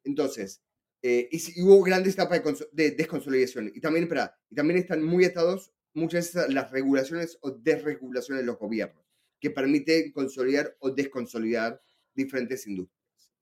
[0.05, 0.63] Entonces,
[1.03, 3.71] eh, y, hubo grandes etapas de, desconsolidación.
[3.75, 8.47] Y también, espera, y también están muy atados muchas veces las regulaciones o desregulaciones de
[8.47, 9.05] los gobiernos,
[9.41, 11.81] que permiten consolidar o desconsolidar
[12.15, 13.33] diferentes industrias.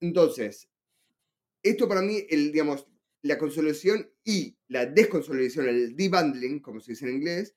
[0.00, 0.68] Entonces,
[1.62, 2.86] esto para mí, el, digamos,
[3.22, 7.54] la consolidación y la desconsolidación, el debundling, como se dice en inglés,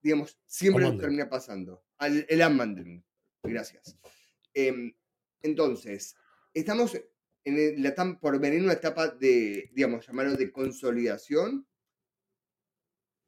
[0.00, 1.84] digamos, siempre termina pasando.
[2.00, 3.04] el unbundling.
[3.42, 3.96] Gracias.
[4.58, 4.92] Em,
[5.40, 6.16] entonces,
[6.52, 7.00] estamos
[7.44, 11.64] en la, por venir una etapa de, digamos, llamarlo de consolidación.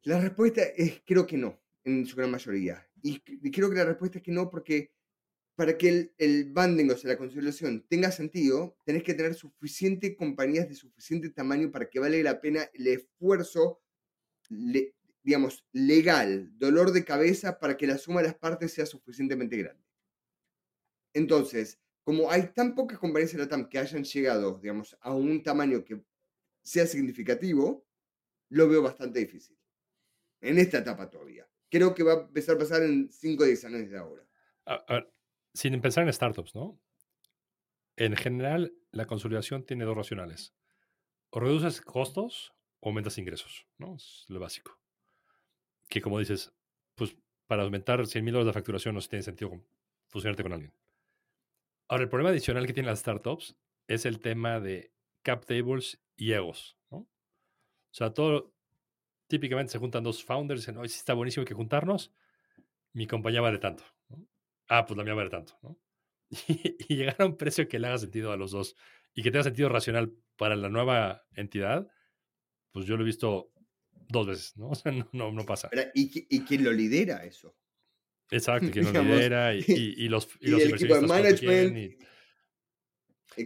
[0.02, 2.84] La respuesta es creo que no, en su gran mayoría.
[3.00, 3.20] Y,
[3.52, 4.92] creo que la respuesta es que no porque
[5.54, 10.16] para que el, el banding, o sea, la consolidación, tenga sentido, tenés que tener suficiente
[10.16, 13.80] compañías de suficiente tamaño para que vale la pena el esfuerzo,
[15.22, 19.89] digamos, legal, dolor de cabeza para que la suma de las partes sea suficientemente grande.
[21.12, 25.42] Entonces, como hay tan pocas compañías en la TAM que hayan llegado, digamos, a un
[25.42, 26.02] tamaño que
[26.62, 27.86] sea significativo,
[28.48, 29.56] lo veo bastante difícil.
[30.40, 31.48] En esta etapa todavía.
[31.70, 34.26] Creo que va a empezar a pasar en 5 o 10 años de ahora.
[34.66, 35.12] A, ver,
[35.54, 36.80] sin pensar en startups, ¿no?
[37.96, 40.54] En general, la consolidación tiene dos racionales.
[41.30, 43.94] O reduces costos o aumentas ingresos, ¿no?
[43.94, 44.80] Es lo básico.
[45.88, 46.52] Que como dices,
[46.94, 49.62] pues para aumentar 100 mil dólares de facturación no tiene sentido
[50.08, 50.72] fusionarte con alguien.
[51.90, 53.56] Ahora, el problema adicional que tienen las startups
[53.88, 56.98] es el tema de cap tables y egos, ¿no?
[56.98, 57.08] O
[57.90, 58.54] sea, todo,
[59.26, 62.12] típicamente se juntan dos founders y dicen, oye, si está buenísimo que juntarnos,
[62.92, 63.82] mi compañía vale tanto.
[64.68, 65.80] Ah, pues la mía vale tanto, ¿no?
[66.88, 68.76] Y, llegar a un precio que le haga sentido a los dos
[69.12, 71.90] y que tenga sentido racional para la nueva entidad,
[72.70, 73.52] pues yo lo he visto
[73.90, 74.68] dos veces, ¿no?
[74.70, 75.68] O sea, no, no, pasa.
[75.92, 77.56] ¿Y, ¿Y quién lo lidera eso?
[78.30, 82.02] Exacto, que nos lidera y, y, los, y, los el equipo de management.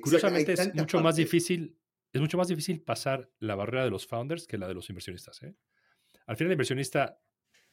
[0.01, 1.77] Curiosamente es mucho más difícil,
[2.13, 5.43] es mucho más difícil pasar la barrera de los founders que la de los inversionistas.
[5.43, 5.55] ¿eh?
[6.27, 7.21] Al final el inversionista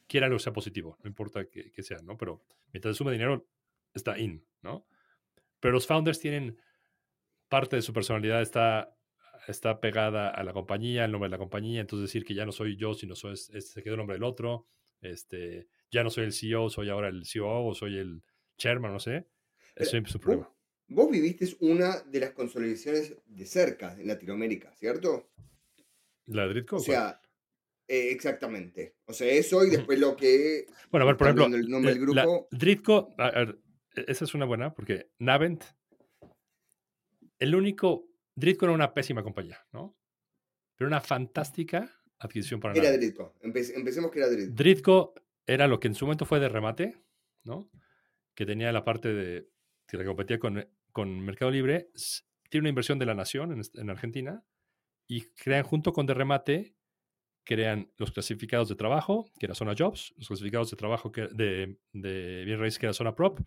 [0.06, 2.16] quiere algo que sea positivo, no importa que, sea, ¿no?
[2.18, 3.48] Pero mientras suma dinero,
[3.94, 4.86] está in, ¿no?
[5.58, 6.58] Pero los founders tienen
[7.48, 8.96] parte de su personalidad está,
[9.46, 12.52] está pegada a la compañía, el nombre de la compañía, entonces decir que ya no
[12.52, 14.66] soy yo, sino soy, se quedó el nombre del otro,
[15.00, 18.22] este, ya no soy el CEO, soy ahora el CEO o soy el
[18.56, 19.28] chairman, no sé.
[19.76, 20.52] Eso es su problema.
[20.88, 25.30] Vos, viviste una de las consolidaciones de cerca en Latinoamérica, ¿cierto?
[26.26, 26.76] ¿La de Dritco?
[26.76, 27.20] O sea,
[27.88, 28.96] eh, exactamente.
[29.06, 30.66] O sea, eso y después lo que...
[30.90, 32.48] Bueno, a ver, por ejemplo, el nombre del grupo.
[32.50, 33.54] Dritco, e,
[34.06, 35.64] esa es una buena, porque Navent,
[37.38, 38.08] el único...
[38.34, 39.96] Dritco era una pésima compañía, ¿no?
[40.76, 43.34] Pero una fantástica adquisición para Era Dritco.
[43.42, 44.54] empecemos que era Dritco.
[44.54, 45.14] Dritco
[45.46, 46.96] era lo que en su momento fue de remate,
[47.44, 47.70] ¿no?
[48.34, 49.48] Que tenía la parte de
[49.86, 51.90] que competía con, con Mercado Libre,
[52.48, 54.44] tiene una inversión de la nación en, Argentina
[55.06, 56.74] y crean junto con de remate,
[57.44, 61.78] crean los clasificados de trabajo, que era zona jobs, los clasificados de trabajo que, de,
[61.92, 63.40] de bien raíz, que era zona prop,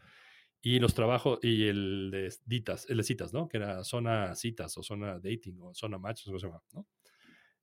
[0.62, 3.48] y los trabajos, y el de citas, el citas, ¿no?
[3.48, 6.64] Que era zona citas o zona dating o zona match, no sé cómo se llama,
[6.74, 6.88] ¿no?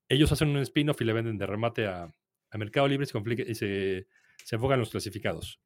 [0.08, 3.06] Ellos hacen un spin-off y le venden de remate a, a Mercado Libre
[3.48, 4.06] y se,
[4.44, 5.60] se enfocan en los clasificados,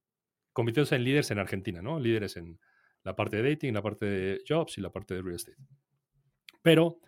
[0.53, 1.99] convirtiéndose en líderes en Argentina, ¿no?
[1.99, 2.59] Líderes en
[3.03, 5.57] la parte de dating, la parte de jobs y la parte de real estate.
[6.63, 6.99] Pero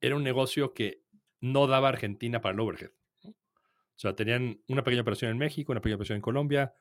[0.00, 1.02] era un negocio que
[1.40, 2.92] no daba Argentina para el overhead.
[3.24, 6.74] O sea, tenían una pequeña operación en México, una pequeña operación en Colombia,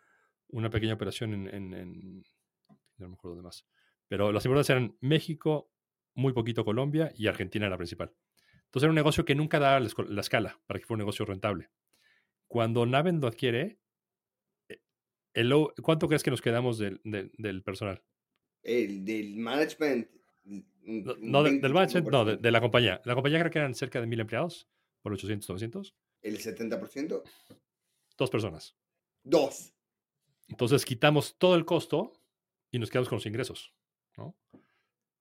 [0.50, 2.23] una pequeña operación en,
[2.97, 3.65] no me acuerdo de más.
[4.08, 5.71] Pero las importantes eran México,
[6.13, 8.13] muy poquito Colombia y Argentina era la principal.
[8.65, 11.69] Entonces era un negocio que nunca daba la, escala para que fuera un negocio rentable.
[12.47, 13.80] Cuando Naven lo adquiere,
[15.38, 18.02] el, ¿cuánto crees que nos quedamos del, del, personal?
[18.63, 20.10] El del management.
[20.43, 23.02] No, del management, no, de, la compañía.
[23.06, 24.67] La compañía creo que eran cerca de mil empleados,
[25.02, 25.95] por 800, 900.
[26.23, 27.21] ¿El 70%?
[28.17, 28.76] Dos personas.
[29.23, 29.73] Dos.
[30.47, 32.13] Entonces quitamos todo el costo
[32.71, 33.76] y nos quedamos con los ingresos.
[34.17, 34.36] ¿no?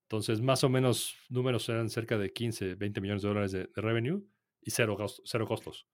[0.05, 4.25] Entonces, más o menos, números eran cerca de 15, 20 millones de dólares de, revenue
[4.63, 5.87] y cero, cero costos.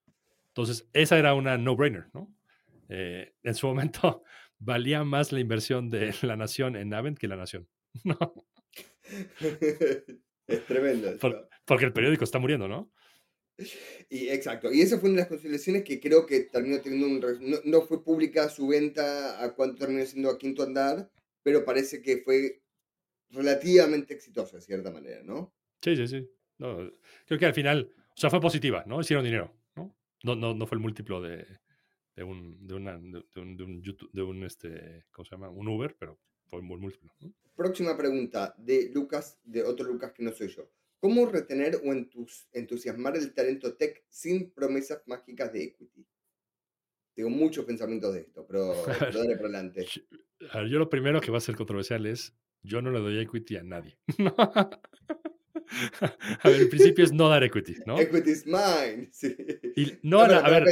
[0.48, 2.32] Entonces, esa era una no-brainer, ¿no?
[2.94, 4.22] Eh, en su momento,
[4.58, 7.66] valía más la inversión de la nación en Avent que la nación.
[8.04, 8.34] ¿no?
[10.46, 11.16] es tremendo.
[11.64, 12.92] porque el periódico está muriendo, ¿no?
[14.08, 17.50] Y exacto, y esa fue una de las consideraciones que creo que terminó teniendo un...
[17.50, 21.10] No, no, fue pública su venta a cuánto terminó siendo a quinto andar,
[21.42, 22.62] pero parece que fue
[23.30, 25.54] relativamente exitosa de cierta manera, ¿no?
[25.82, 26.28] Sí, sí, sí.
[26.58, 29.00] creo que al final, o sea, fue positiva, ¿no?
[29.00, 29.96] Hicieron dinero, ¿no?
[30.24, 31.46] No, no, no fue el múltiplo de,
[32.16, 35.48] de un, de, una, de, un, de un, YouTube, de un, este, ¿cómo se llama?
[35.48, 37.10] Un Uber, pero fue un buen múltiplo.
[37.54, 40.70] Próxima pregunta de Lucas, de otro Lucas que no soy yo.
[40.98, 41.92] ¿Cómo retener o
[42.52, 46.06] entusiasmar el talento tech sin promesas mágicas de equity?
[47.14, 48.72] Tengo muchos pensamientos de esto, pero,
[49.12, 49.86] dale por adelante.
[50.38, 53.62] Yo lo primero que va a ser controversial es, yo no le doy equity a
[53.62, 53.98] nadie.
[56.42, 57.98] a ver, el principio es no dar equity, ¿no?
[57.98, 59.08] Equity is mine.
[59.12, 59.36] Sí.
[60.02, 60.64] no, a, ver.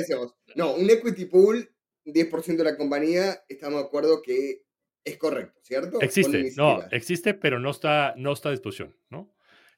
[0.55, 1.71] No, un equity pool,
[2.05, 4.65] 10% de la compañía, estamos de acuerdo que
[5.05, 6.01] es correcto, ¿cierto?
[6.01, 9.35] Existe, no, existe, pero no está, no está a disposición, ¿no?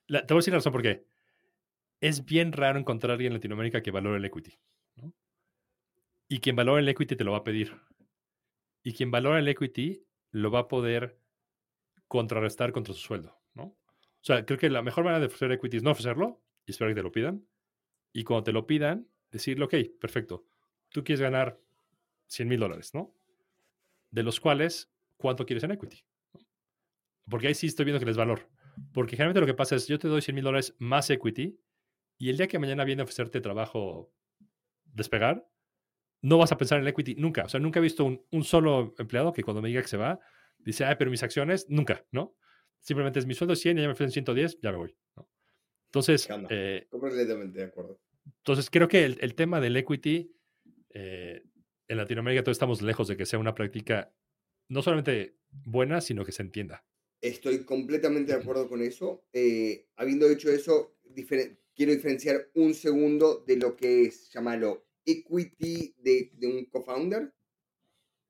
[0.08, 1.06] te voy a decir la razón por qué.
[2.00, 4.58] Es bien raro encontrar a alguien en Latinoamérica que valore el equity.
[4.96, 5.14] ¿no?
[6.28, 7.80] Y quien valora el equity te lo va a pedir.
[8.82, 11.18] Y quien valora el equity lo va a poder
[12.08, 13.41] contrarrestar contra su sueldo, ¿no?
[14.22, 16.92] O sea, creo que la mejor manera de ofrecer equity es no ofrecerlo y esperar
[16.92, 17.44] que te lo pidan.
[18.12, 20.44] Y cuando te lo pidan, decirle, ok, perfecto,
[20.90, 21.58] tú quieres ganar
[22.26, 23.14] 100 mil dólares, ¿no?
[24.10, 26.04] De los cuales, ¿cuánto quieres en equity?
[27.28, 28.48] Porque ahí sí estoy viendo que les valor.
[28.92, 31.58] Porque generalmente lo que pasa es, yo te doy 100 mil dólares más equity
[32.18, 34.12] y el día que mañana viene a ofrecerte trabajo
[34.84, 35.48] despegar,
[36.20, 37.44] no vas a pensar en equity nunca.
[37.44, 40.20] O sea, nunca he visto un, solo empleado que cuando me diga que se va,
[40.58, 42.36] dice, ah, pero mis acciones, nunca, ¿no?
[42.82, 44.96] Simplemente es mi sueldo 100 y ya me ofrecen 110, ya me voy.
[45.16, 45.28] ¿no?
[45.86, 48.00] Entonces, eh, completamente de acuerdo.
[48.26, 50.34] Entonces, creo que el, tema del equity
[50.90, 51.42] eh,
[51.88, 54.12] en Latinoamérica todos estamos lejos de que sea una práctica
[54.68, 56.84] no solamente buena, sino que se entienda.
[57.20, 59.26] Estoy completamente de acuerdo con eso.
[59.32, 60.98] Eh, habiendo hecho eso,
[61.74, 67.32] quiero diferenciar un segundo de lo que es, llamarlo, equity de, de un co-founder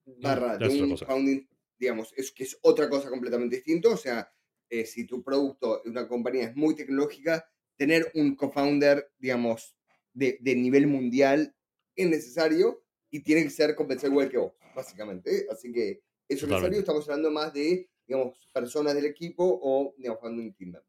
[0.04, 3.88] barra de un founding, digamos, es que es otra cosa completamente distinta.
[3.88, 4.30] O sea,
[4.72, 9.76] eh, si tu producto, una compañía es muy tecnológica, tener un co-founder, digamos,
[10.14, 11.54] de, de, nivel mundial
[11.94, 15.46] es necesario y tiene que ser compensado igual que vos, básicamente.
[15.50, 16.78] Así que eso es necesario.
[16.78, 20.87] Estamos hablando más de, digamos, personas del equipo o, digamos, founding team members.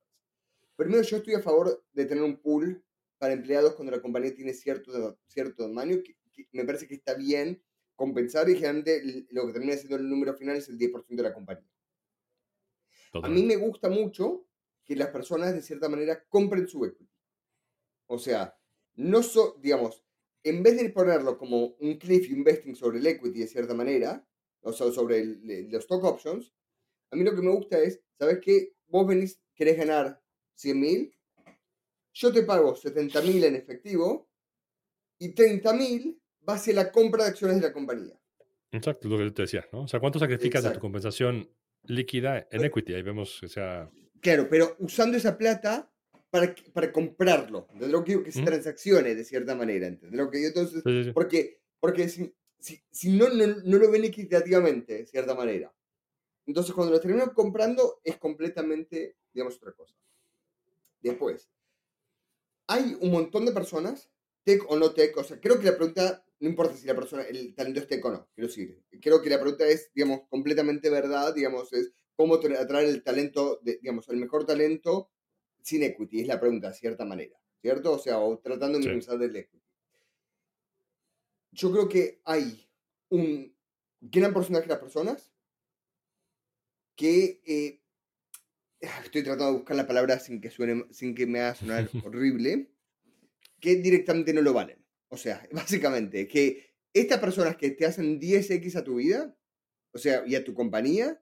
[0.78, 2.82] Primero, yo estoy a favor de tener un pool
[3.18, 6.16] para empleados cuando la compañía tiene cierto, cierto tamaño, que,
[6.54, 7.62] me parece que está bien
[7.98, 11.34] compensar y generalmente lo que termina siendo el número final es el 10% de la
[11.34, 11.73] compañía.
[13.22, 14.48] A mí me gusta mucho
[14.84, 17.10] que las personas de cierta manera compren su equity.
[18.08, 18.58] O sea,
[18.96, 20.04] no so, digamos,
[20.44, 24.28] en vez de ponerlo como un cliff investing sobre el equity de cierta manera,
[24.62, 26.54] o sea, sobre los stock options,
[27.12, 28.74] a mí lo que me gusta es, ¿sabes qué?
[28.88, 30.22] Vos venís, querés ganar
[30.56, 31.16] 100 mil,
[32.14, 34.30] yo te pago 70 mil en efectivo
[35.18, 38.20] y 30 mil va hacia la compra de acciones de la compañía.
[38.72, 39.84] Exacto, lo que te decía, ¿no?
[39.84, 41.50] O sea, ¿cuánto sacrificas de tu compensación
[41.86, 42.94] líquida en equity?
[42.94, 43.90] Ahí vemos que sea...
[44.22, 45.92] Claro, pero usando esa plata
[46.30, 47.68] para, para comprarlo.
[47.76, 49.88] De lo que, que se transaccione de cierta manera.
[49.88, 50.18] ¿entendés?
[50.18, 50.82] Lo que yo entonces,
[51.14, 55.74] Porque, porque si, si, si no, no, no, lo ven equitativamente, de cierta manera.
[56.46, 59.96] Entonces, cuando lo terminan comprando, es completamente, digamos, otra cosa.
[61.02, 61.50] Después,
[62.68, 64.10] hay un montón de personas,
[64.44, 67.24] tech o no tech, o sea, creo que la pregunta, no importa si la persona,
[67.24, 70.90] el talento es tech o no, quiero decir, creo que la pregunta es, digamos, completamente
[70.90, 75.10] verdad, digamos, es cómo atraer el talento, de, digamos, el mejor talento
[75.62, 77.94] sin equity, es la pregunta, de cierta manera, ¿cierto?
[77.94, 79.64] O sea, o tratando de minimizar el equity.
[81.54, 82.70] Yo creo que hay
[83.08, 83.56] un
[84.02, 85.32] gran porcentaje de las personas
[86.98, 87.82] que eh,
[88.82, 91.90] ah, estoy tratando de buscar la palabra sin que, suene, sin que me haga sonar
[92.06, 92.70] horrible,
[93.62, 94.83] que directamente no lo valen.
[95.14, 99.38] O sea, básicamente, que estas personas que te hacen 10x a tu vida,
[99.94, 101.22] o sea, y a tu compañía,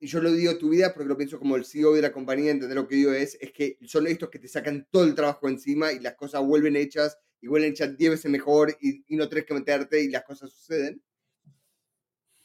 [0.00, 2.50] y yo lo digo tu vida porque lo pienso como el CEO de la compañía,
[2.50, 5.46] entender lo que digo es, es que son estos que te sacan todo el trabajo
[5.46, 9.46] encima y las cosas vuelven hechas y vuelven hechas 10 veces mejor y, no tienes
[9.46, 11.02] que meterte y las cosas suceden.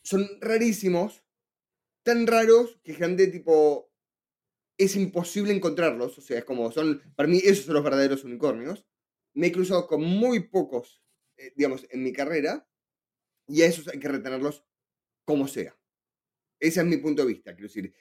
[0.03, 1.23] Son rarísimos,
[2.03, 3.89] tan raros que gente tipo
[4.77, 8.85] es imposible encontrarlos, o sea, es como son, para mí esos son los verdaderos unicornios.
[9.33, 11.01] Me he cruzado con muy pocos,
[11.37, 12.67] eh, digamos, en mi carrera
[13.47, 14.65] y a esos hay que retenerlos
[15.25, 15.77] como sea.
[16.59, 17.93] Ese es mi punto de vista, quiero decir.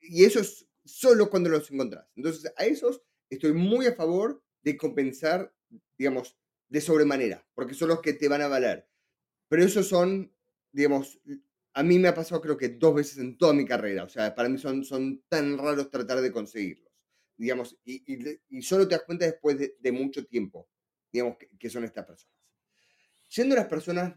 [0.00, 2.06] Y eso es solo cuando los encontrás.
[2.16, 5.54] Entonces, a esos estoy muy a favor de compensar,
[5.96, 6.36] digamos,
[6.68, 8.88] de sobremanera, porque son los que te van a valer.
[9.48, 10.32] Pero esos son,
[10.72, 11.20] digamos,
[11.72, 14.04] a mí me ha pasado creo que dos veces en toda mi carrera.
[14.04, 16.92] O sea, para mí son, son tan raros tratar de conseguirlos.
[17.36, 18.02] Digamos, y,
[18.48, 20.68] y, solo te das cuenta después de, mucho tiempo,
[21.12, 22.36] digamos, que, son estas personas.
[23.28, 24.14] Siendo las personas,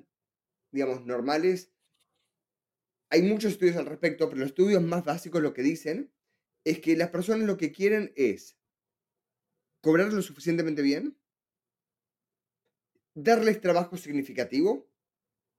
[0.72, 1.72] digamos, normales,
[3.10, 6.14] hay muchos estudios al respecto, pero los estudios más básicos lo que dicen
[6.64, 8.58] es que las personas lo que quieren es
[9.82, 11.18] cobrar lo suficientemente bien,
[13.14, 14.90] darles trabajo significativo,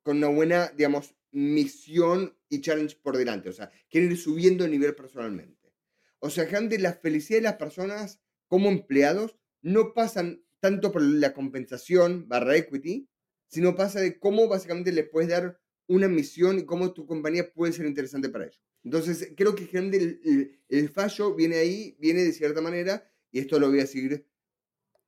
[0.02, 3.48] con una buena, digamos, misión y challenge por delante.
[3.48, 5.72] O sea, quieren ir subiendo de nivel personalmente.
[6.18, 11.35] O sea, gente, la felicidad de las personas como empleados no pasan tanto por la
[11.35, 13.09] compensación barra equity,
[13.48, 17.72] sino pasa de cómo básicamente les puedes dar una misión y cómo tu compañía puede
[17.72, 18.62] ser interesante para ellos.
[18.85, 23.70] Entonces, creo que el, el, fallo viene ahí, viene de cierta manera, y esto lo
[23.70, 24.25] voy a seguir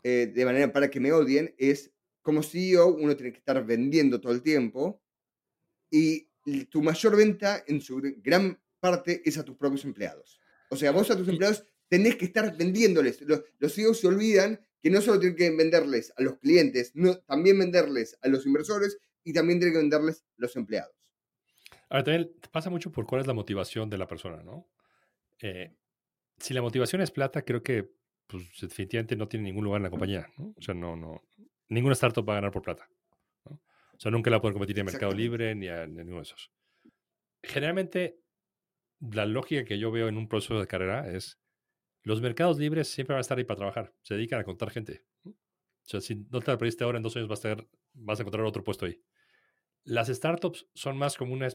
[0.03, 4.21] eh, de manera para que me odien, es como CEO uno tiene que estar vendiendo
[4.21, 5.01] todo el tiempo
[5.89, 6.29] y
[6.69, 10.41] tu mayor venta en su gran parte es a tus propios empleados.
[10.69, 13.21] O sea, vos a tus empleados tenés que estar vendiéndoles.
[13.23, 17.17] Los, los CEOs se olvidan que no solo tienen que venderles a los clientes, no,
[17.21, 20.95] también venderles a los inversores y también tienen que venderles los empleados.
[21.89, 24.69] Ahora, también pasa mucho por cuál es la motivación de la persona, ¿no?
[25.41, 25.75] Eh,
[26.37, 27.95] si la motivación es plata, creo que
[28.27, 30.53] pues, definitivamente no tiene ningún lugar en la compañía, ¿no?
[30.55, 31.23] O sea, no, no,
[31.71, 32.87] ninguna startup va a ganar por plata.
[33.47, 33.63] ¿no?
[33.95, 36.25] O sea, nunca la pueden competir en Mercado Libre ni a, ni a ninguno de
[36.25, 36.53] esos.
[37.43, 38.21] Generalmente,
[39.01, 41.39] la lógica que yo veo en un proceso de carrera es
[42.05, 43.95] los mercados libres siempre van a estar ahí para trabajar.
[44.03, 45.05] Se dedican a contar gente.
[45.25, 45.33] O
[45.87, 48.87] sea, si no te la perdiste ahora, en dos años vas a, encontrar otro puesto
[48.87, 49.03] ahí.
[49.85, 51.49] Las startups son más como una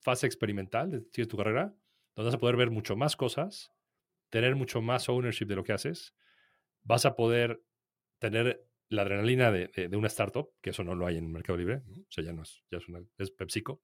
[0.00, 1.74] fase experimental de, tu carrera,
[2.16, 3.72] donde vas a poder ver mucho más cosas,
[4.28, 6.14] tener mucho más ownership de lo que haces,
[6.82, 7.62] vas a poder
[8.18, 11.82] tener la adrenalina de, una startup, que eso no lo hay en el Mercado Libre,
[11.88, 13.82] o sea, ya no es, ya es, una, es PepsiCo.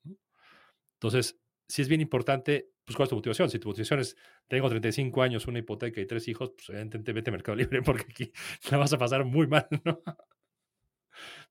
[0.94, 3.50] Entonces, sí es bien importante, pues, ¿cuál es tu motivación?
[3.50, 4.16] Si tu motivación es,
[4.48, 8.06] tengo 35 años, una hipoteca y tres hijos, pues, evidentemente vete a Mercado Libre porque
[8.10, 8.32] aquí
[8.70, 10.02] la vas a pasar muy mal, ¿no?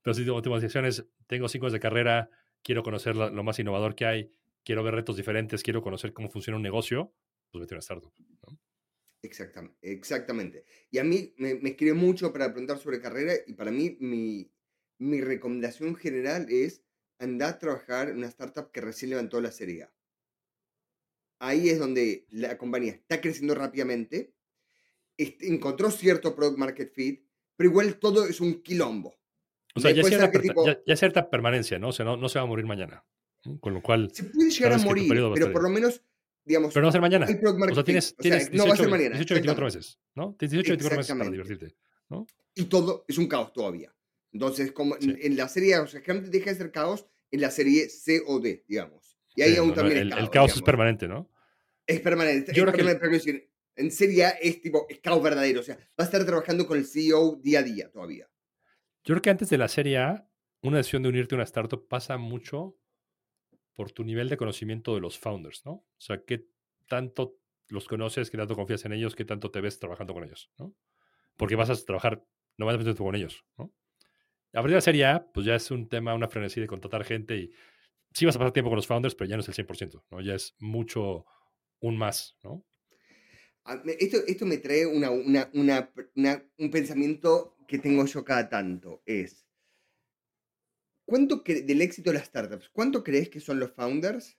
[0.01, 2.29] Pero si tu motivación es, tengo cinco años de carrera,
[2.63, 4.31] quiero conocer lo más innovador que hay,
[4.63, 7.13] quiero ver retos diferentes, quiero conocer cómo funciona un negocio,
[7.51, 8.13] pues vete a una startup.
[9.21, 10.65] Exactamente, exactamente.
[10.89, 14.51] Y a mí me, me escribe mucho para preguntar sobre carrera y para mí mi,
[14.99, 16.83] mi recomendación general es
[17.19, 19.89] andar a trabajar en una startup que recién levantó la serie.
[21.39, 24.33] Ahí es donde la compañía está creciendo rápidamente,
[25.17, 27.23] encontró cierto product market fit,
[27.55, 29.15] pero igual todo es un quilombo.
[29.75, 30.31] O sea, ya, cierta,
[30.85, 31.89] ya, cierta permanencia, ¿no?
[31.89, 33.05] O sea, no, no, se va a morir mañana.
[33.59, 34.09] Con lo cual.
[34.11, 36.01] Se puede llegar a morir, pero por lo menos
[36.47, 37.25] pero no va a ser mañana.
[37.25, 40.35] O sea, tienes, tienes 18, no va a ser mañana, 18 24 meses, ¿no?
[40.39, 41.75] Tienes 18 24 meses para divertirte,
[42.09, 42.25] ¿no?
[42.55, 43.93] Y todo es un caos todavía.
[44.31, 48.21] Entonces, como en, la serie, o sea, deja de ser caos en la serie C
[48.25, 49.06] o D, digamos.
[49.37, 50.21] Y ahí aún también el, caos.
[50.21, 51.29] El caos es permanente, ¿no?
[51.85, 52.51] Es permanente.
[52.53, 53.13] Yo es creo permanente, que...
[53.13, 55.61] decir, en serie A es tipo, es caos verdadero.
[55.61, 58.27] O sea, va a estar trabajando con el CEO día a día todavía.
[59.03, 60.27] Yo creo que antes de la serie A,
[60.63, 62.75] una decisión de unirte a una startup pasa mucho
[63.73, 65.71] por tu nivel de conocimiento de los founders, ¿no?
[65.71, 66.47] O sea, qué
[66.87, 70.51] tanto los conoces, qué tanto confías en ellos, qué tanto te ves trabajando con ellos,
[70.57, 70.75] ¿no?
[71.37, 72.25] Porque vas a trabajar
[72.57, 73.71] no vas a con ellos, ¿no?
[74.53, 77.03] A partir de la serie A, pues ya es un tema, una frenesí de contratar
[77.03, 77.51] gente y
[78.13, 80.21] sí vas a pasar tiempo con los founders, pero ya no es el 100%, ¿no?
[80.21, 81.25] Ya es mucho
[81.79, 82.65] un más, ¿no?
[83.99, 85.91] Esto, esto me trae una, una,
[86.57, 89.03] un pensamiento que tengo yo cada tanto.
[89.05, 89.45] Es,
[91.05, 94.37] ¿cuánto del éxito de las startups, cuánto crees que son los founders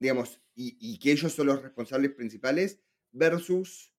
[0.00, 2.80] digamos, y, que ellos son los responsables principales,
[3.12, 3.94] versus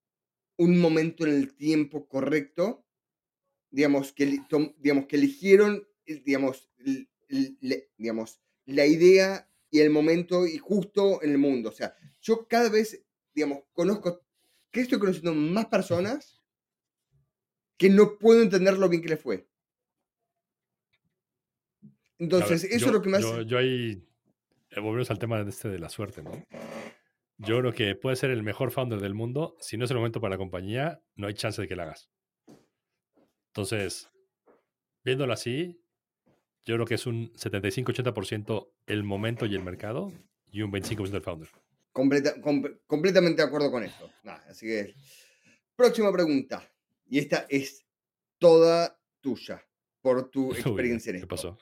[0.58, 2.86] un momento en el tiempo correcto,
[3.70, 4.40] digamos, que,
[4.80, 5.88] digamos, que eligieron,
[6.26, 6.70] digamos,
[8.66, 11.70] la idea y el momento y justo en el mundo.
[11.70, 13.04] O sea, yo cada vez,
[13.34, 14.22] digamos, conozco
[14.70, 16.42] que estoy conociendo más personas
[17.78, 19.48] que no puedo entender lo bien que le fue.
[22.20, 23.22] Entonces, eso es lo que más...
[23.22, 24.08] Yo, yo ahí,
[24.70, 26.46] eh, volvemos al tema de este de la suerte, ¿no?
[27.38, 29.56] Yo creo que puede ser el mejor founder del mundo.
[29.60, 32.12] Si no es el momento para la compañía, no hay chance de que la hagas.
[33.48, 34.12] Entonces,
[35.04, 35.81] viéndolo así,
[36.66, 40.12] yo creo que es un 75-80% el momento y el mercado
[40.52, 41.50] y un 25% del founder.
[41.92, 44.10] completamente de acuerdo con esto.
[44.48, 44.94] así que,
[45.76, 46.68] próxima pregunta.
[47.08, 47.86] Y esta es
[48.38, 49.66] toda tuya
[50.02, 51.28] por tu experiencia en esto.
[51.28, 51.58] ¿Qué pasó?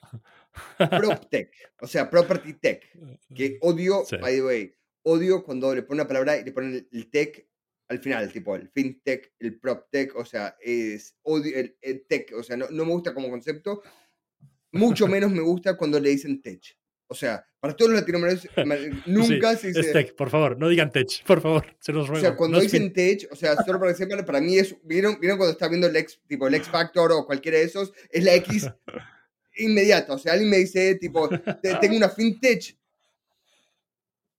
[0.77, 2.83] PropTech, o sea, Property Tech,
[3.33, 7.09] que odio, by the way, odio cuando le ponen una palabra y le ponen el,
[7.09, 7.47] tech
[7.87, 12.57] al final, tipo el fintech, el PropTech, o sea, es odio el, tech, o sea,
[12.57, 13.81] no, no, me gusta como concepto,
[14.71, 16.77] mucho menos me gusta cuando le dicen tech.
[17.07, 18.47] O sea, para todos los latinoamericanos
[19.07, 19.79] nunca se dice.
[19.79, 22.25] Es tech, por favor, no digan tech, por favor, se los ruego.
[22.25, 24.75] O sea, cuando dicen tech, o sea, solo para que sepan, para mí es.
[24.83, 27.91] ¿vieron, ¿Vieron cuando está viendo el X, tipo el X Factor o cualquiera de esos?
[28.11, 28.69] Es la X
[29.57, 30.13] inmediata.
[30.13, 31.27] O sea, alguien me dice, tipo,
[31.81, 32.77] tengo una fintech.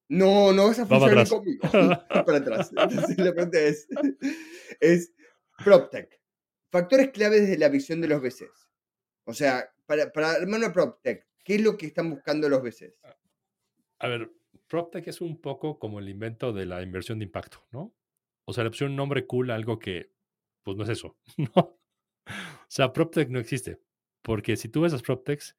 [0.09, 1.61] No, no vas a funcionar conmigo.
[1.71, 2.71] para atrás.
[2.77, 3.87] Entonces, la pregunta es,
[4.81, 5.13] es
[5.65, 6.21] PropTech.
[6.71, 8.69] Factores claves de la visión de los VCs.
[9.25, 12.95] O sea, para, para armar una PropTech, ¿qué es lo que están buscando los VCs?
[13.99, 14.31] A ver,
[14.69, 17.93] PropTech es un poco como el invento de la inversión de impacto, ¿no?
[18.45, 20.13] O sea, le pusieron un nombre cool a algo que,
[20.63, 21.53] pues no es eso, ¿no?
[21.57, 23.81] O sea, PropTech no existe.
[24.23, 25.57] Porque si tú ves las PropTechs,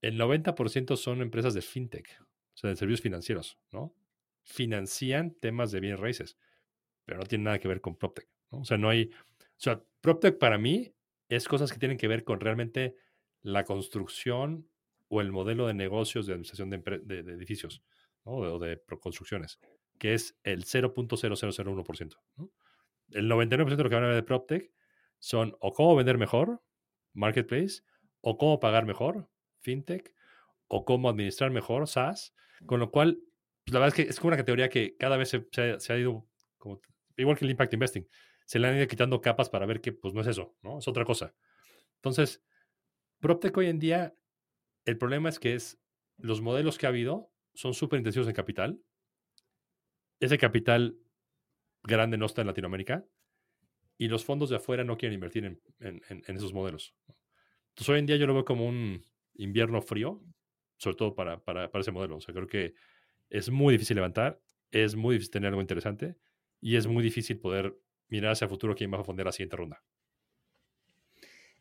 [0.00, 3.96] el 90% son empresas de fintech, o sea, de servicios financieros, ¿no?
[4.44, 6.38] Financian temas de bienes raíces,
[7.04, 8.60] pero no tiene nada que ver con PropTech, ¿no?
[8.60, 9.10] O sea, no hay...
[9.40, 10.94] O sea, PropTech para mí
[11.36, 12.96] es cosas que tienen que ver con realmente
[13.40, 14.68] la construcción
[15.08, 16.76] o el modelo de negocios de administración de,
[17.32, 17.82] edificios
[18.24, 19.58] o de, construcciones,
[19.98, 22.16] que es el 0.0001%.
[22.36, 22.50] ¿no?
[23.10, 24.72] El 99% de lo que van a ver de PropTech
[25.18, 26.62] son o cómo vender mejor,
[27.12, 27.82] marketplace,
[28.20, 29.28] o cómo pagar mejor,
[29.60, 30.14] fintech,
[30.68, 32.34] o cómo administrar mejor, SaaS,
[32.66, 33.18] con lo cual,
[33.64, 36.26] pues, la verdad es que es como una categoría que cada vez se, ha ido,
[37.16, 38.08] igual que el impact investing,
[38.46, 40.78] se le han ido quitando capas para ver que pues no es eso, ¿no?
[40.78, 41.34] Es otra cosa.
[41.96, 42.42] Entonces,
[43.20, 44.14] PropTech hoy en día,
[44.84, 45.80] el problema es que es
[46.16, 48.80] los modelos que ha habido son súper intensivos en capital.
[50.20, 50.98] Ese capital
[51.82, 53.04] grande no está en Latinoamérica
[53.98, 56.94] y los fondos de afuera no quieren invertir en, en, esos modelos.
[57.70, 60.22] Entonces, hoy en día yo lo veo como un invierno frío,
[60.76, 62.16] sobre todo para, para, para ese modelo.
[62.16, 62.74] O sea, creo que
[63.30, 64.40] es muy difícil levantar,
[64.70, 66.16] es muy difícil tener algo interesante
[66.60, 67.76] y es muy difícil poder
[68.12, 69.82] mirar hacia el futuro quién va a fondear la siguiente ronda.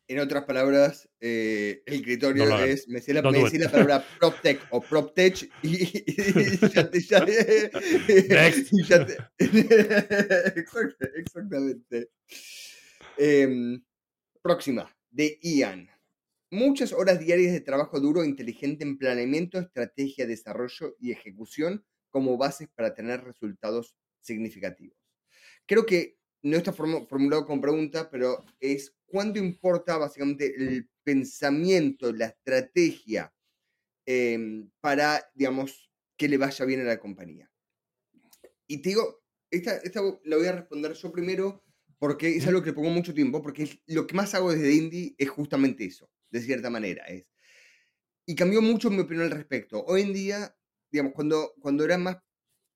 [0.07, 5.85] En otras palabras, eh, el criterio es, me decía la, palabra PropTech o PropTech y,
[6.67, 6.99] ya te...
[8.27, 8.47] Ya,
[11.15, 12.09] exactamente.
[14.41, 15.89] Próxima, de Ian.
[16.49, 22.37] Muchas horas diarias de trabajo duro e inteligente en planeamiento, estrategia, desarrollo y ejecución como
[22.37, 24.97] bases para tener resultados significativos.
[25.65, 32.27] Creo que no está formulado como pregunta, pero es cuánto importa básicamente el pensamiento, la
[32.27, 33.33] estrategia
[34.05, 37.51] em, para, digamos, que le vaya bien a la compañía.
[38.67, 41.63] Y te digo, esta, esta la voy a responder yo primero
[41.99, 45.13] porque es algo que le pongo mucho tiempo, porque lo que más hago desde Indie
[45.19, 47.05] es justamente eso, de cierta manera.
[47.05, 47.27] Es.
[48.25, 49.83] Y cambió mucho mi opinión al respecto.
[49.85, 50.57] Hoy en día,
[50.91, 52.17] digamos, cuando, cuando era más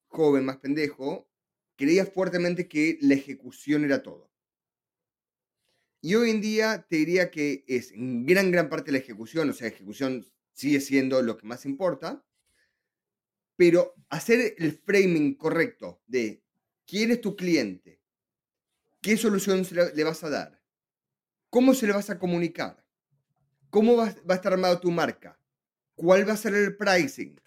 [0.08, 1.28] joven, más pendejo,
[1.76, 4.32] creía fuertemente que la ejecución era todo.
[6.02, 9.54] Y hoy en día te diría que es en gran, gran parte la ejecución, o
[9.54, 12.24] sea, ejecución sigue siendo lo que más importa,
[13.56, 16.44] pero hacer el framing correcto de
[16.86, 18.02] quién es tu cliente,
[19.02, 20.62] qué solución le vas a dar,
[21.50, 22.86] cómo se le vas a comunicar,
[23.70, 25.40] cómo va, a estar armado tu marca,
[25.96, 27.40] cuál va a ser el pricing,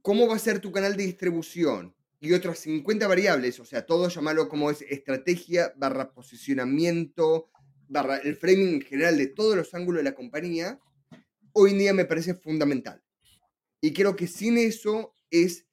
[0.00, 4.08] cómo va a ser tu canal de distribución, y otras 50 variables, o sea, todo
[4.08, 7.50] llamarlo como es estrategia barra posicionamiento,
[7.88, 10.78] barra el framing en general de todos los ángulos de la compañía,
[11.52, 13.02] hoy en día me parece fundamental.
[13.80, 15.66] Y creo que sin eso es,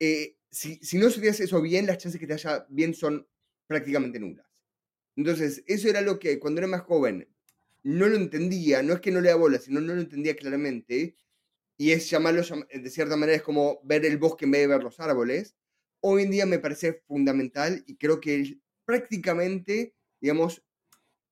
[0.00, 3.28] eh, si, si, no se eso bien, las chances que te haya bien son
[3.66, 4.46] prácticamente nulas.
[5.16, 7.28] Entonces, eso era lo que cuando era más joven
[7.82, 11.14] no lo entendía, no es que no le bola, sino no lo entendía claramente,
[11.76, 14.82] y es llamarlo, de cierta manera, es como ver el bosque en vez de ver
[14.82, 15.54] los árboles,
[16.06, 20.62] hoy en día me parece fundamental y creo que es prácticamente, digamos,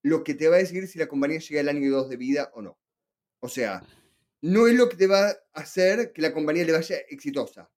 [0.03, 2.51] lo que te va a decir si la compañía llega al año 2 de vida
[2.55, 2.79] o no.
[3.41, 3.83] O sea,
[4.41, 7.71] no es lo que te va a hacer que la compañía le vaya exitosa,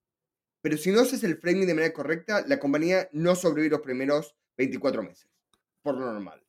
[0.62, 4.34] Pero si no haces el framing de manera correcta, la compañía no sobrevive los primeros
[4.58, 5.30] 24 meses,
[5.82, 6.42] por lo normal.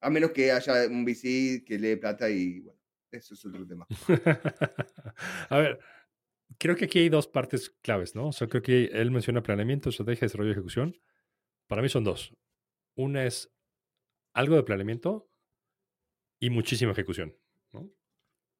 [0.00, 2.80] A menos que haya un VC que le dé plata y bueno,
[3.10, 3.86] eso es otro tema.
[5.50, 5.80] a ver,
[6.58, 8.28] creo que aquí hay dos partes claves, ¿no?
[8.28, 10.98] O sea, creo que él menciona planeamiento, estrategia, desarrollo y ejecución.
[11.66, 12.34] Para mí son dos.
[12.94, 13.52] Una es
[14.34, 15.28] algo de planeamiento
[16.40, 17.36] y muchísima ejecución,
[17.72, 17.90] ¿no?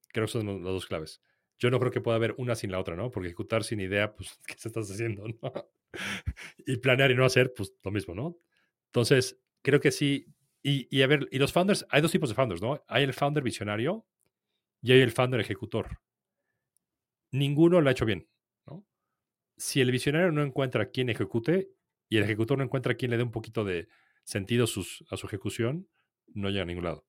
[0.09, 1.23] Creo que son las dos claves.
[1.59, 3.11] Yo no creo que pueda haber una sin la otra, ¿no?
[3.11, 5.53] Porque ejecutar sin idea, pues, ¿qué se estás haciendo, no?
[6.67, 8.39] y planear y no hacer, pues, lo mismo, ¿no?
[8.87, 10.27] Entonces, creo que sí.
[10.63, 12.85] Y, y a ver, y los founders, hay dos tipos de founders, ¿no?
[12.87, 14.07] Hay el founder visionario
[14.81, 15.99] y hay el founder ejecutor.
[17.33, 18.29] Ninguno lo ha hecho bien,
[18.67, 18.87] ¿no?
[19.57, 21.73] Si el visionario no encuentra quién ejecute
[22.09, 23.89] y el ejecutor no encuentra quién le dé un poquito de
[24.25, 24.67] sentido a
[25.17, 25.89] su ejecución,
[26.35, 27.07] no llega a ningún lado.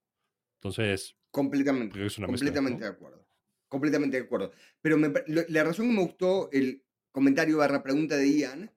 [0.63, 1.17] Entonces.
[1.29, 1.99] Completamente.
[2.25, 3.27] completamente de acuerdo.
[3.67, 4.51] Completamente de acuerdo.
[4.81, 8.71] Pero la razón que me gustó el comentario barra pregunta de Ian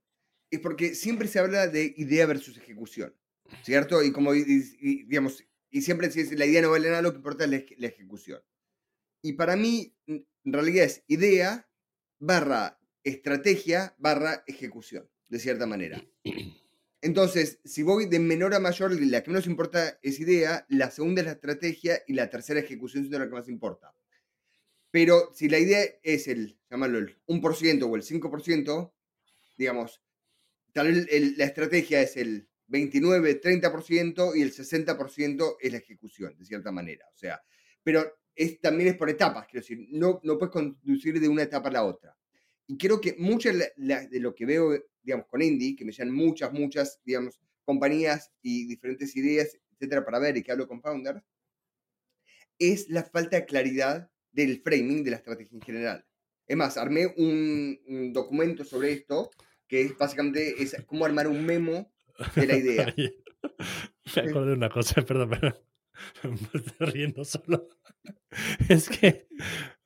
[0.51, 3.15] es porque siempre se habla de idea versus ejecución.
[3.63, 4.03] ¿Cierto?
[4.03, 7.51] Y como, digamos, y siempre si la idea no vale nada, lo que importa es
[7.51, 8.41] la, ejecución.
[9.23, 9.95] Y para mí,
[10.47, 11.69] en realidad es idea
[12.19, 16.03] barra estrategia barra ejecución, de cierta manera.
[17.03, 21.21] Entonces, si voy de menor a mayor, la que menos importa es idea, la segunda
[21.21, 23.93] es la estrategia y la tercera ejecución es la que más importa.
[24.91, 28.93] Pero si la idea es el, llamarlo el 1% o el 5%,
[29.59, 30.03] digamos,
[30.73, 36.45] tal vez la estrategia es el 29, 30% y el 60% es la ejecución, de
[36.45, 37.07] cierta manera.
[37.13, 37.43] O sea,
[37.83, 41.69] pero es, también es por etapas, quiero decir, no, no puedes conducir de una etapa
[41.71, 42.17] a la otra.
[42.69, 44.77] Y creo que mucho de lo que veo
[45.07, 50.19] digamos, con Indy, que me llegan muchas, muchas, digamos, compañías y diferentes ideas, etcétera, para
[50.19, 51.23] ver y que hablo con founders,
[52.59, 56.05] es la falta de claridad del framing de la estrategia en general.
[56.47, 59.31] Es más, armé un, documento sobre esto,
[59.69, 61.93] que es básicamente es cómo armar un memo
[62.35, 62.95] de la idea.
[64.17, 65.53] me acuerdo de una cosa, perdón, estoy
[66.81, 67.69] riendo solo.
[68.69, 69.29] Es que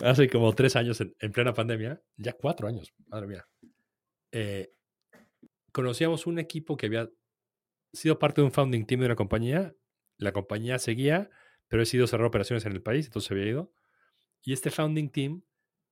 [0.00, 3.48] hace como tres años, en, en plena pandemia, ya cuatro años, madre mía,
[4.32, 4.72] eh,
[5.72, 7.10] conocíamos un equipo que había
[7.92, 9.74] sido parte de un founding team de una compañía.
[10.18, 11.30] La compañía seguía,
[11.68, 13.72] pero he sido cerrar operaciones en el país, entonces se había ido.
[14.42, 15.42] Y este founding team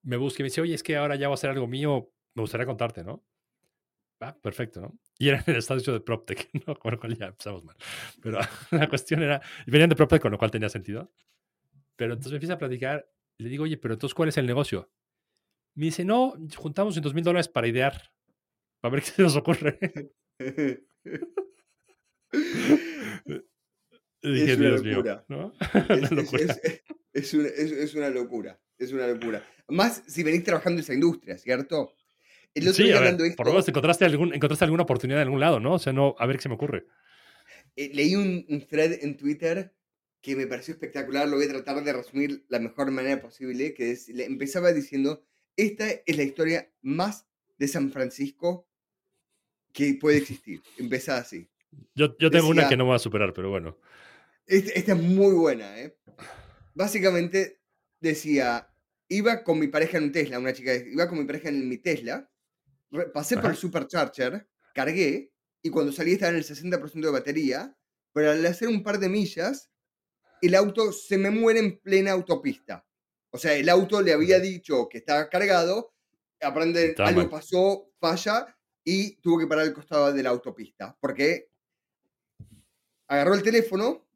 [0.03, 2.13] me busca y me dice, oye, es que ahora ya va a ser algo mío,
[2.35, 3.25] me gustaría contarte, ¿no?
[4.21, 4.99] Ah, perfecto, ¿no?
[5.19, 6.75] Y era en el estadio de PropTech, ¿no?
[6.77, 7.77] Con lo cual ya empezamos mal.
[8.23, 8.39] Pero
[8.73, 11.13] la cuestión era, y venían de PropTech, con lo cual tenía sentido.
[11.97, 13.09] Pero entonces me empieza a platicar,
[13.39, 14.91] y le digo, oye, pero entonces, ¿cuál es el negocio?
[15.75, 18.13] Me dice, no, juntamos 200 mil dólares para idear.
[18.83, 19.79] A ver qué se nos ocurre.
[24.23, 25.25] es una locura.
[27.13, 28.61] Es, una, locura.
[28.79, 29.45] Es una locura.
[29.69, 31.95] Más si venís trabajando en esa industria, ¿cierto?
[32.55, 32.91] Sí,
[33.37, 35.75] por lo menos encontraste, algún, encontraste alguna oportunidad en algún lado, ¿no?
[35.75, 36.87] O sea, no, a ver qué se me ocurre.
[37.77, 39.75] Eh, leí un, thread en Twitter
[40.21, 43.93] que me pareció espectacular, lo voy a tratar de resumir la mejor manera posible, que
[43.93, 45.25] es, empezaba diciendo,
[45.57, 47.27] esta es la historia más
[47.57, 48.69] de San Francisco
[49.73, 50.61] que puede existir.
[50.77, 51.49] Empieza así.
[51.95, 53.79] Yo, yo tengo una que no voy a superar, pero bueno.
[54.47, 55.97] Esta, es muy buena, ¿eh?
[56.75, 57.61] Básicamente
[58.01, 58.71] decía,
[59.09, 61.77] iba con mi pareja en un Tesla, una chica, iba con mi pareja en mi
[61.77, 62.31] Tesla,
[63.13, 65.33] pasé por el supercharger, cargué,
[65.63, 67.77] y cuando salí estaba en el 60% de batería,
[68.13, 69.71] pero al hacer un par de millas,
[70.41, 72.85] el auto se me muere en plena autopista.
[73.31, 75.95] O sea, el auto le había dicho que estaba cargado,
[76.41, 81.51] aprende, algo pasó, falla, y tuvo que parar al costado de la autopista, porque
[83.09, 84.09] agarró el teléfono,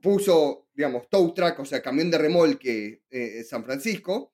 [0.00, 4.31] puso, digamos, tow truck, o sea, camión de remolque eh, San Francisco,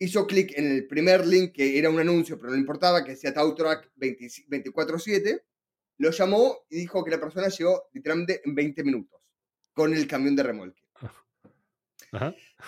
[0.00, 3.32] hizo clic en el primer link que era un anuncio, pero no importaba, que decía
[3.32, 5.42] tow truck 24-7,
[5.98, 9.20] lo llamó y dijo que la persona llegó literalmente en 20 minutos
[9.74, 10.82] con el camión de remolque.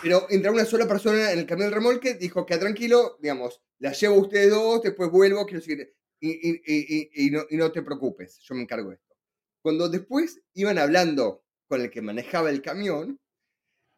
[0.02, 3.92] Pero entra una sola persona en el camión de remolque, dijo que tranquilo, digamos, la
[3.92, 8.90] llevo a ustedes dos, después vuelvo, quiero decir, y, no, te preocupes, yo me encargo
[8.90, 9.16] de esto.
[9.62, 13.18] Cuando después iban hablando con el que manejaba el camión,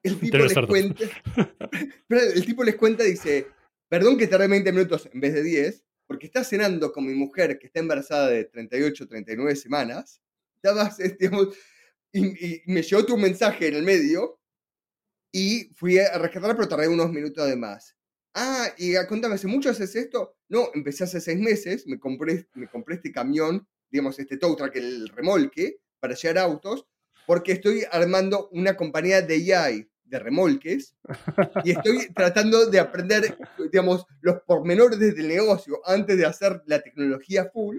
[0.04, 1.04] el tipo, les cuenta,
[2.08, 3.48] el tipo les cuenta, dice,
[3.88, 7.58] perdón que tardé 20 minutos en vez de 10, porque está cenando con mi mujer
[7.58, 10.20] que está embarazada de 38, 39 semanas,
[12.12, 14.40] y, me llegó tu mensaje en el medio,
[15.32, 17.96] y fui a rescatarla, pero tardé unos minutos de más.
[18.34, 20.36] Ah, y contame, ¿hace mucho haces esto?
[20.48, 24.76] No, empecé hace seis meses, me compré, me compré este camión, digamos, este tow truck,
[24.76, 26.86] el remolque, para llevar autos,
[27.26, 30.94] porque estoy armando una compañía de AI, de remolques
[31.64, 33.36] y estoy tratando de aprender,
[33.70, 37.78] digamos, los pormenores del negocio antes de hacer la tecnología full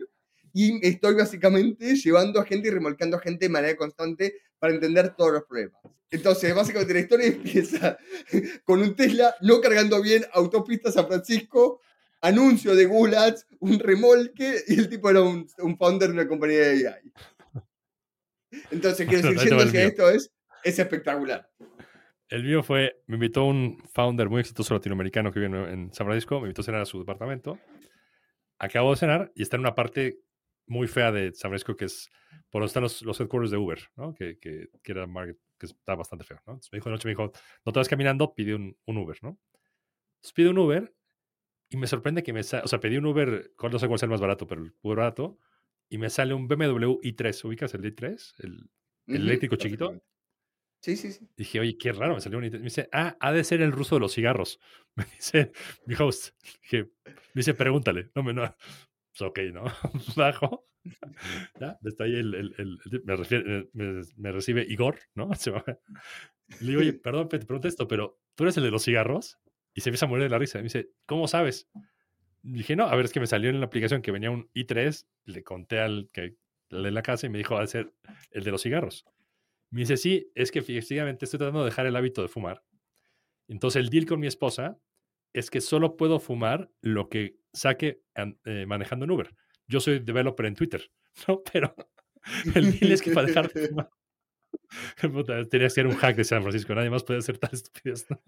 [0.53, 5.15] y estoy básicamente llevando a gente y remolcando a gente de manera constante para entender
[5.15, 5.81] todos los problemas.
[6.11, 7.97] Entonces, básicamente la historia empieza
[8.63, 11.81] con un Tesla no cargando bien autopista San Francisco,
[12.21, 16.67] anuncio de Gulats, un remolque y el tipo era un, un founder de una compañía
[16.67, 17.13] de AI.
[18.71, 20.31] Entonces, quiero decir, siento que esto es,
[20.63, 21.49] es espectacular.
[22.27, 26.39] El mío fue, me invitó un founder muy exitoso latinoamericano que vive en San Francisco,
[26.39, 27.59] me invitó a cenar a su departamento.
[28.57, 30.19] Acabo de cenar y está en una parte
[30.67, 32.09] muy fea de San Francisco, que es
[32.49, 34.13] por donde están los, los headquarters de Uber, ¿no?
[34.13, 36.53] Que, que, que, era market, que está bastante feo, ¿no?
[36.53, 37.31] Entonces me dijo de noche, me dijo,
[37.65, 39.39] no te vas caminando, pide un, un, Uber, ¿no?
[40.15, 40.95] Entonces pide un Uber
[41.69, 44.03] y me sorprende que me sale, o sea, pedí un Uber, no sé cuál es
[44.03, 45.37] el más barato, pero el Uber barato,
[45.89, 48.33] y me sale un BMW i3, ¿ubicas el i3?
[48.39, 48.69] El,
[49.07, 50.01] el eléctrico chiquito.
[50.85, 51.27] Sí, sí, sí.
[51.35, 52.59] Dije, oye, qué raro, me salió un i3.
[52.59, 54.59] Me dice, ah, ha de ser el ruso de los cigarros.
[54.95, 55.51] Me dice
[55.87, 56.35] mi host.
[56.61, 58.11] Dije, me dice, pregúntale.
[58.13, 58.55] No, me, no,
[59.09, 59.63] pues ok, ¿no?
[60.15, 60.67] Bajo.
[61.59, 61.79] ¿Ya?
[61.83, 65.31] Está ahí el, el, el me, refiere, me, me, recibe Igor, ¿no?
[66.61, 69.39] Le digo, oye, perdón, te pregunto esto, pero ¿tú eres el de los cigarros?
[69.73, 70.59] Y se empieza a morir de la risa.
[70.59, 71.67] Me dice, ¿cómo sabes?
[72.43, 75.07] Dije, no, a ver, es que me salió en la aplicación que venía un i3,
[75.25, 76.35] le conté al que
[76.69, 77.91] de la casa y me dijo, va a ser
[78.29, 79.07] el de los cigarros.
[79.75, 82.63] Me dice, sí, es que efectivamente estoy tratando de dejar el hábito de fumar.
[83.49, 84.79] Entonces el deal con mi esposa
[85.33, 88.01] es que solo puedo fumar lo que saque
[88.45, 89.35] eh, manejando en Uber.
[89.67, 90.89] Yo soy developer en Twitter,
[91.27, 91.43] ¿no?
[91.51, 91.75] Pero
[92.55, 93.89] el deal es que para dejar de fumar...
[95.51, 98.21] Tenía que ser un hack de San Francisco, nadie más puede hacer tan estupidez, ¿no?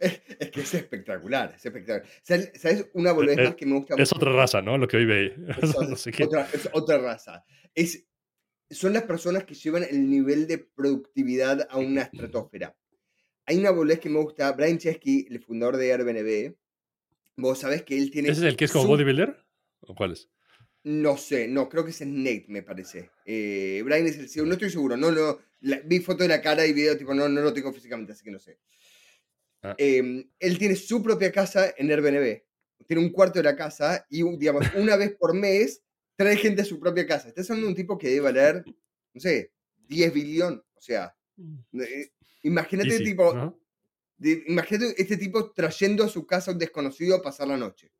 [0.00, 2.10] es, que es espectacular, es espectacular.
[2.24, 2.90] ¿Sabes?
[2.94, 4.78] Una boludez es, más que me gusta Es otra raza, ¿no?
[4.78, 5.32] Lo que ahí.
[5.62, 7.44] Es, no sé otra, es otra raza.
[7.72, 8.08] Es,
[8.72, 12.76] son las personas que llevan el nivel de productividad a una estratosfera.
[13.46, 16.54] Hay una boludez que me gusta, Brian Chesky, el fundador de Airbnb,
[17.36, 18.28] vos sabés que él tiene...
[18.28, 19.36] ¿Ese es el que es como bodybuilder?
[19.80, 20.30] ¿O cuál es?
[20.84, 23.10] No sé, no, creo que es Nate, me parece.
[23.24, 25.38] Eh, Brian es el CEO, no estoy seguro, no, no,
[25.84, 28.30] vi foto de la cara y video, tipo, no, no lo tengo físicamente, así que
[28.30, 28.58] no sé.
[29.62, 29.74] Ah.
[29.78, 32.42] Eh, él tiene su propia casa en Airbnb.
[32.86, 35.82] Tiene un cuarto de la casa y, digamos, una vez por mes
[36.16, 37.28] trae gente a su propia casa.
[37.28, 38.64] Estás hablando de un tipo que debe valer,
[39.14, 39.52] no sé,
[39.88, 40.64] 10 billón.
[40.74, 41.14] O sea,
[41.74, 43.60] eh, imagínate tipo,
[44.18, 47.92] imagínate este tipo trayendo a su casa a un desconocido a pasar la noche.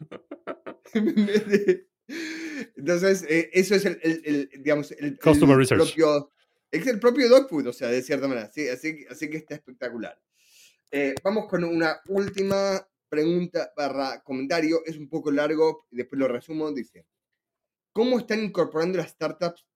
[2.76, 5.94] Entonces, eh, eso es el, el, digamos, el, Customer research.
[5.94, 6.32] propio,
[6.70, 8.50] es el propio dog food, o sea, de cierta manera.
[8.52, 10.20] Sí, así, así que está espectacular.
[10.90, 14.82] Eh, vamos con una última pregunta barra comentario.
[14.84, 16.72] Es un poco largo, después lo resumo.
[16.72, 17.06] Dice,
[17.92, 19.66] ¿cómo están incorporando las startups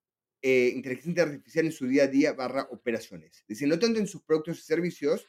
[0.43, 3.45] eh, inteligencia artificial en su día a día barra operaciones?
[3.49, 5.27] Dice, no tanto en sus productos y servicios,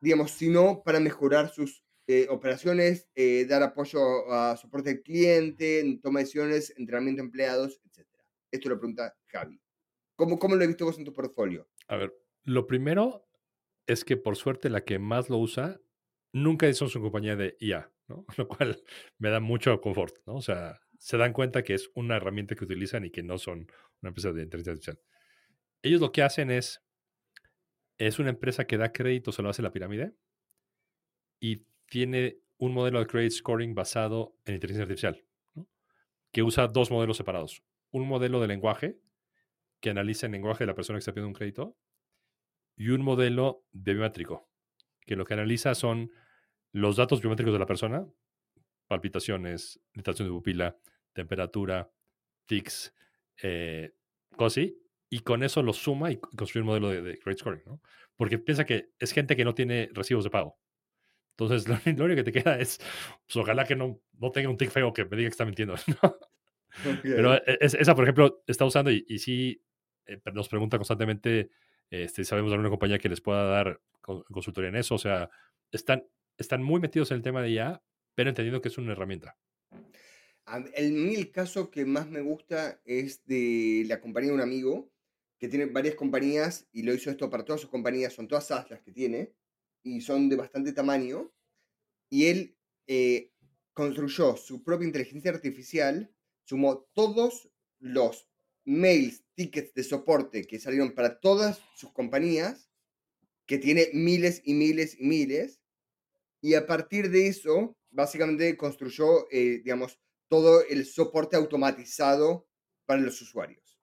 [0.00, 3.08] digamos, sino para mejorar sus eh, operaciones,
[3.48, 8.08] dar apoyo a soporte al cliente, toma de decisiones, entrenamiento de empleados, etc.
[8.50, 9.60] Esto lo pregunta Javi.
[10.16, 11.68] ¿Cómo, ¿Cómo lo he visto vos en tu portfolio?
[11.88, 12.12] A ver,
[12.44, 13.26] lo primero
[13.86, 15.80] es que por suerte la que más lo usa
[16.32, 18.24] nunca son su compañía de IA, ¿no?
[18.36, 18.82] Lo cual
[19.18, 20.36] me da mucho confort, ¿no?
[20.36, 23.66] O sea, se dan cuenta que es una herramienta que utilizan y que no son
[24.02, 25.00] una empresa de inteligencia artificial.
[25.82, 26.84] Ellos lo que hacen es,
[27.96, 30.14] es una empresa que da crédito, se lo hace la pirámide
[31.40, 35.24] y tiene un modelo de credit scoring basado en inteligencia artificial,
[36.32, 37.62] que usa dos modelos separados.
[37.90, 39.00] Un modelo de lenguaje
[39.80, 41.78] que analiza el lenguaje de la persona que está pidiendo un crédito
[42.76, 44.50] y un modelo biométrico,
[45.06, 46.12] que lo que analiza son
[46.72, 48.06] los datos biométricos de la persona,
[48.90, 50.76] palpitaciones, dilatación de pupila,
[51.12, 51.90] temperatura,
[52.46, 52.92] tics,
[53.42, 53.92] eh,
[54.36, 54.66] cosas
[55.08, 57.80] y con eso lo suma y construye un modelo de, de credit scoring, ¿no?
[58.16, 60.58] Porque piensa que es gente que no tiene recibos de pago.
[61.38, 61.68] Entonces,
[61.98, 62.78] lo, único que te queda es,
[63.26, 65.76] pues, ojalá que no, no tenga un tic feo que me diga que está mintiendo,
[66.02, 66.16] ¿no?
[67.02, 69.62] Pero e, esa, por ejemplo, está usando y, y sí
[70.06, 71.50] eh, nos pregunta constantemente
[71.90, 74.94] este, sabemos de alguna compañía que les pueda dar consultoría en eso.
[74.94, 75.30] O sea,
[75.72, 76.04] están,
[76.38, 77.82] están muy metidos en el tema de IA,
[78.20, 79.38] pero entendiendo que es una herramienta.
[80.74, 84.92] El, el caso que más me gusta es de la compañía de un amigo
[85.38, 88.68] que tiene varias compañías y lo hizo esto para todas sus compañías, son todas SaaS
[88.68, 89.32] las que tiene
[89.82, 91.32] y son de bastante tamaño.
[92.10, 92.58] Y él
[92.88, 93.32] eh,
[93.72, 96.14] construyó su propia inteligencia artificial,
[96.44, 98.28] sumó todos los
[98.66, 102.68] mails, tickets de soporte que salieron para todas sus compañías,
[103.46, 105.62] que tiene miles y miles y miles,
[106.42, 112.48] y a partir de eso, básicamente construyó, eh, digamos, todo el soporte automatizado
[112.86, 113.78] para los usuarios.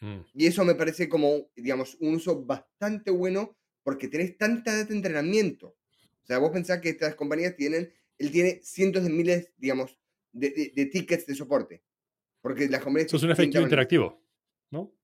[0.00, 0.20] Mm.
[0.34, 4.96] Y eso me parece como, digamos, un uso bastante bueno porque tenés tanta data de
[4.96, 5.76] entrenamiento.
[6.22, 9.98] O sea, vos pensás que estas compañías tienen, él tiene cientos de miles, digamos,
[10.32, 11.82] de, de- de tickets de soporte.
[12.40, 14.22] Porque las compañías Eso es un efecto interactivo,
[14.70, 14.94] ¿no?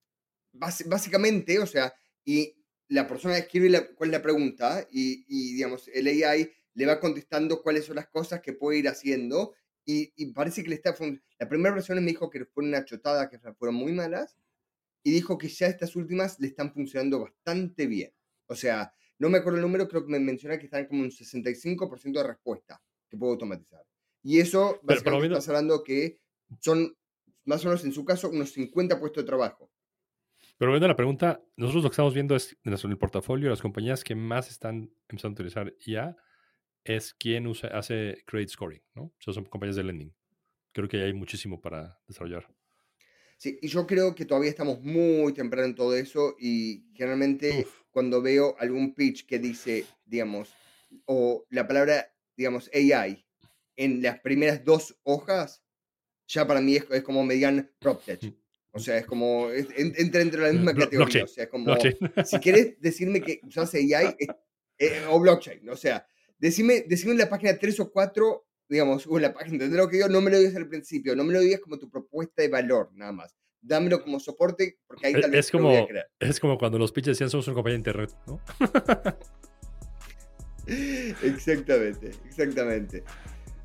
[0.52, 1.92] Bás- básicamente, o sea,
[2.24, 2.54] y
[2.88, 7.00] la persona escribe la- cuál es la pregunta y, y, digamos, el AI le va
[7.00, 9.54] contestando cuáles son las cosas que puede ir haciendo
[9.84, 10.94] y, y parece que le está...
[11.38, 14.36] La primera versión me dijo que fue una chotada, que fueron muy malas
[15.02, 18.12] y dijo que ya estas últimas le están funcionando bastante bien.
[18.46, 21.10] O sea, no me acuerdo el número, creo que me menciona que están como un
[21.10, 23.84] 65% de respuesta que puedo automatizar.
[24.22, 26.18] Y eso, básicamente, estás hablando que
[26.60, 26.96] son,
[27.44, 29.70] más o menos en su caso, unos 50 puestos de trabajo.
[30.56, 34.04] Pero viendo la pregunta, nosotros lo que estamos viendo es en el portafolio, las compañías
[34.04, 36.16] que más están empezando a utilizar IA
[36.84, 39.02] es quien usa, hace credit scoring, ¿no?
[39.04, 40.14] O sea, son compañías de lending.
[40.72, 42.46] Creo que hay muchísimo para desarrollar.
[43.36, 47.82] Sí, y yo creo que todavía estamos muy temprano en todo eso y generalmente Uf.
[47.90, 50.54] cuando veo algún pitch que dice, digamos,
[51.06, 53.24] o la palabra, digamos, AI
[53.76, 55.62] en las primeras dos hojas,
[56.28, 58.32] ya para mí es, es como me digan PropTech.
[58.70, 61.04] O sea, es como, es- en- entra entre la misma Blo- categoría.
[61.04, 61.96] blockchain, O sea, es como, Blockchain.
[62.24, 64.26] si quieres decirme que usas AI eh,
[64.78, 66.06] eh, o blockchain, o sea,
[66.48, 69.88] decime, decime en la página 3 o 4, digamos, o en la página, ¿entendés lo
[69.88, 70.08] que digo?
[70.08, 72.90] No me lo digas al principio, no me lo digas como tu propuesta de valor,
[72.94, 73.34] nada más.
[73.60, 76.06] Dámelo como soporte, porque ahí Es- tal vez es te lo voy a como- creer.
[76.20, 78.40] Es como cuando los pitches decían somos una compañía de internet, ¿no?
[81.22, 83.04] Exactamente, exactamente.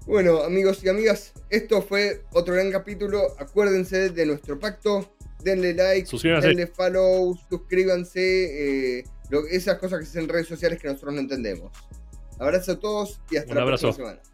[0.05, 3.21] Bueno, amigos y amigas, esto fue otro gran capítulo.
[3.39, 5.15] Acuérdense de nuestro pacto.
[5.43, 6.47] Denle like, Suscríbanse.
[6.49, 8.99] denle follow, suscríbanse.
[8.99, 11.71] eh, lo- esas cosas que se hacen en redes sociales que nosotros no entendemos.
[12.39, 13.87] Abrazo a todos y hasta Un la abrazo.
[13.87, 14.28] próxima semana.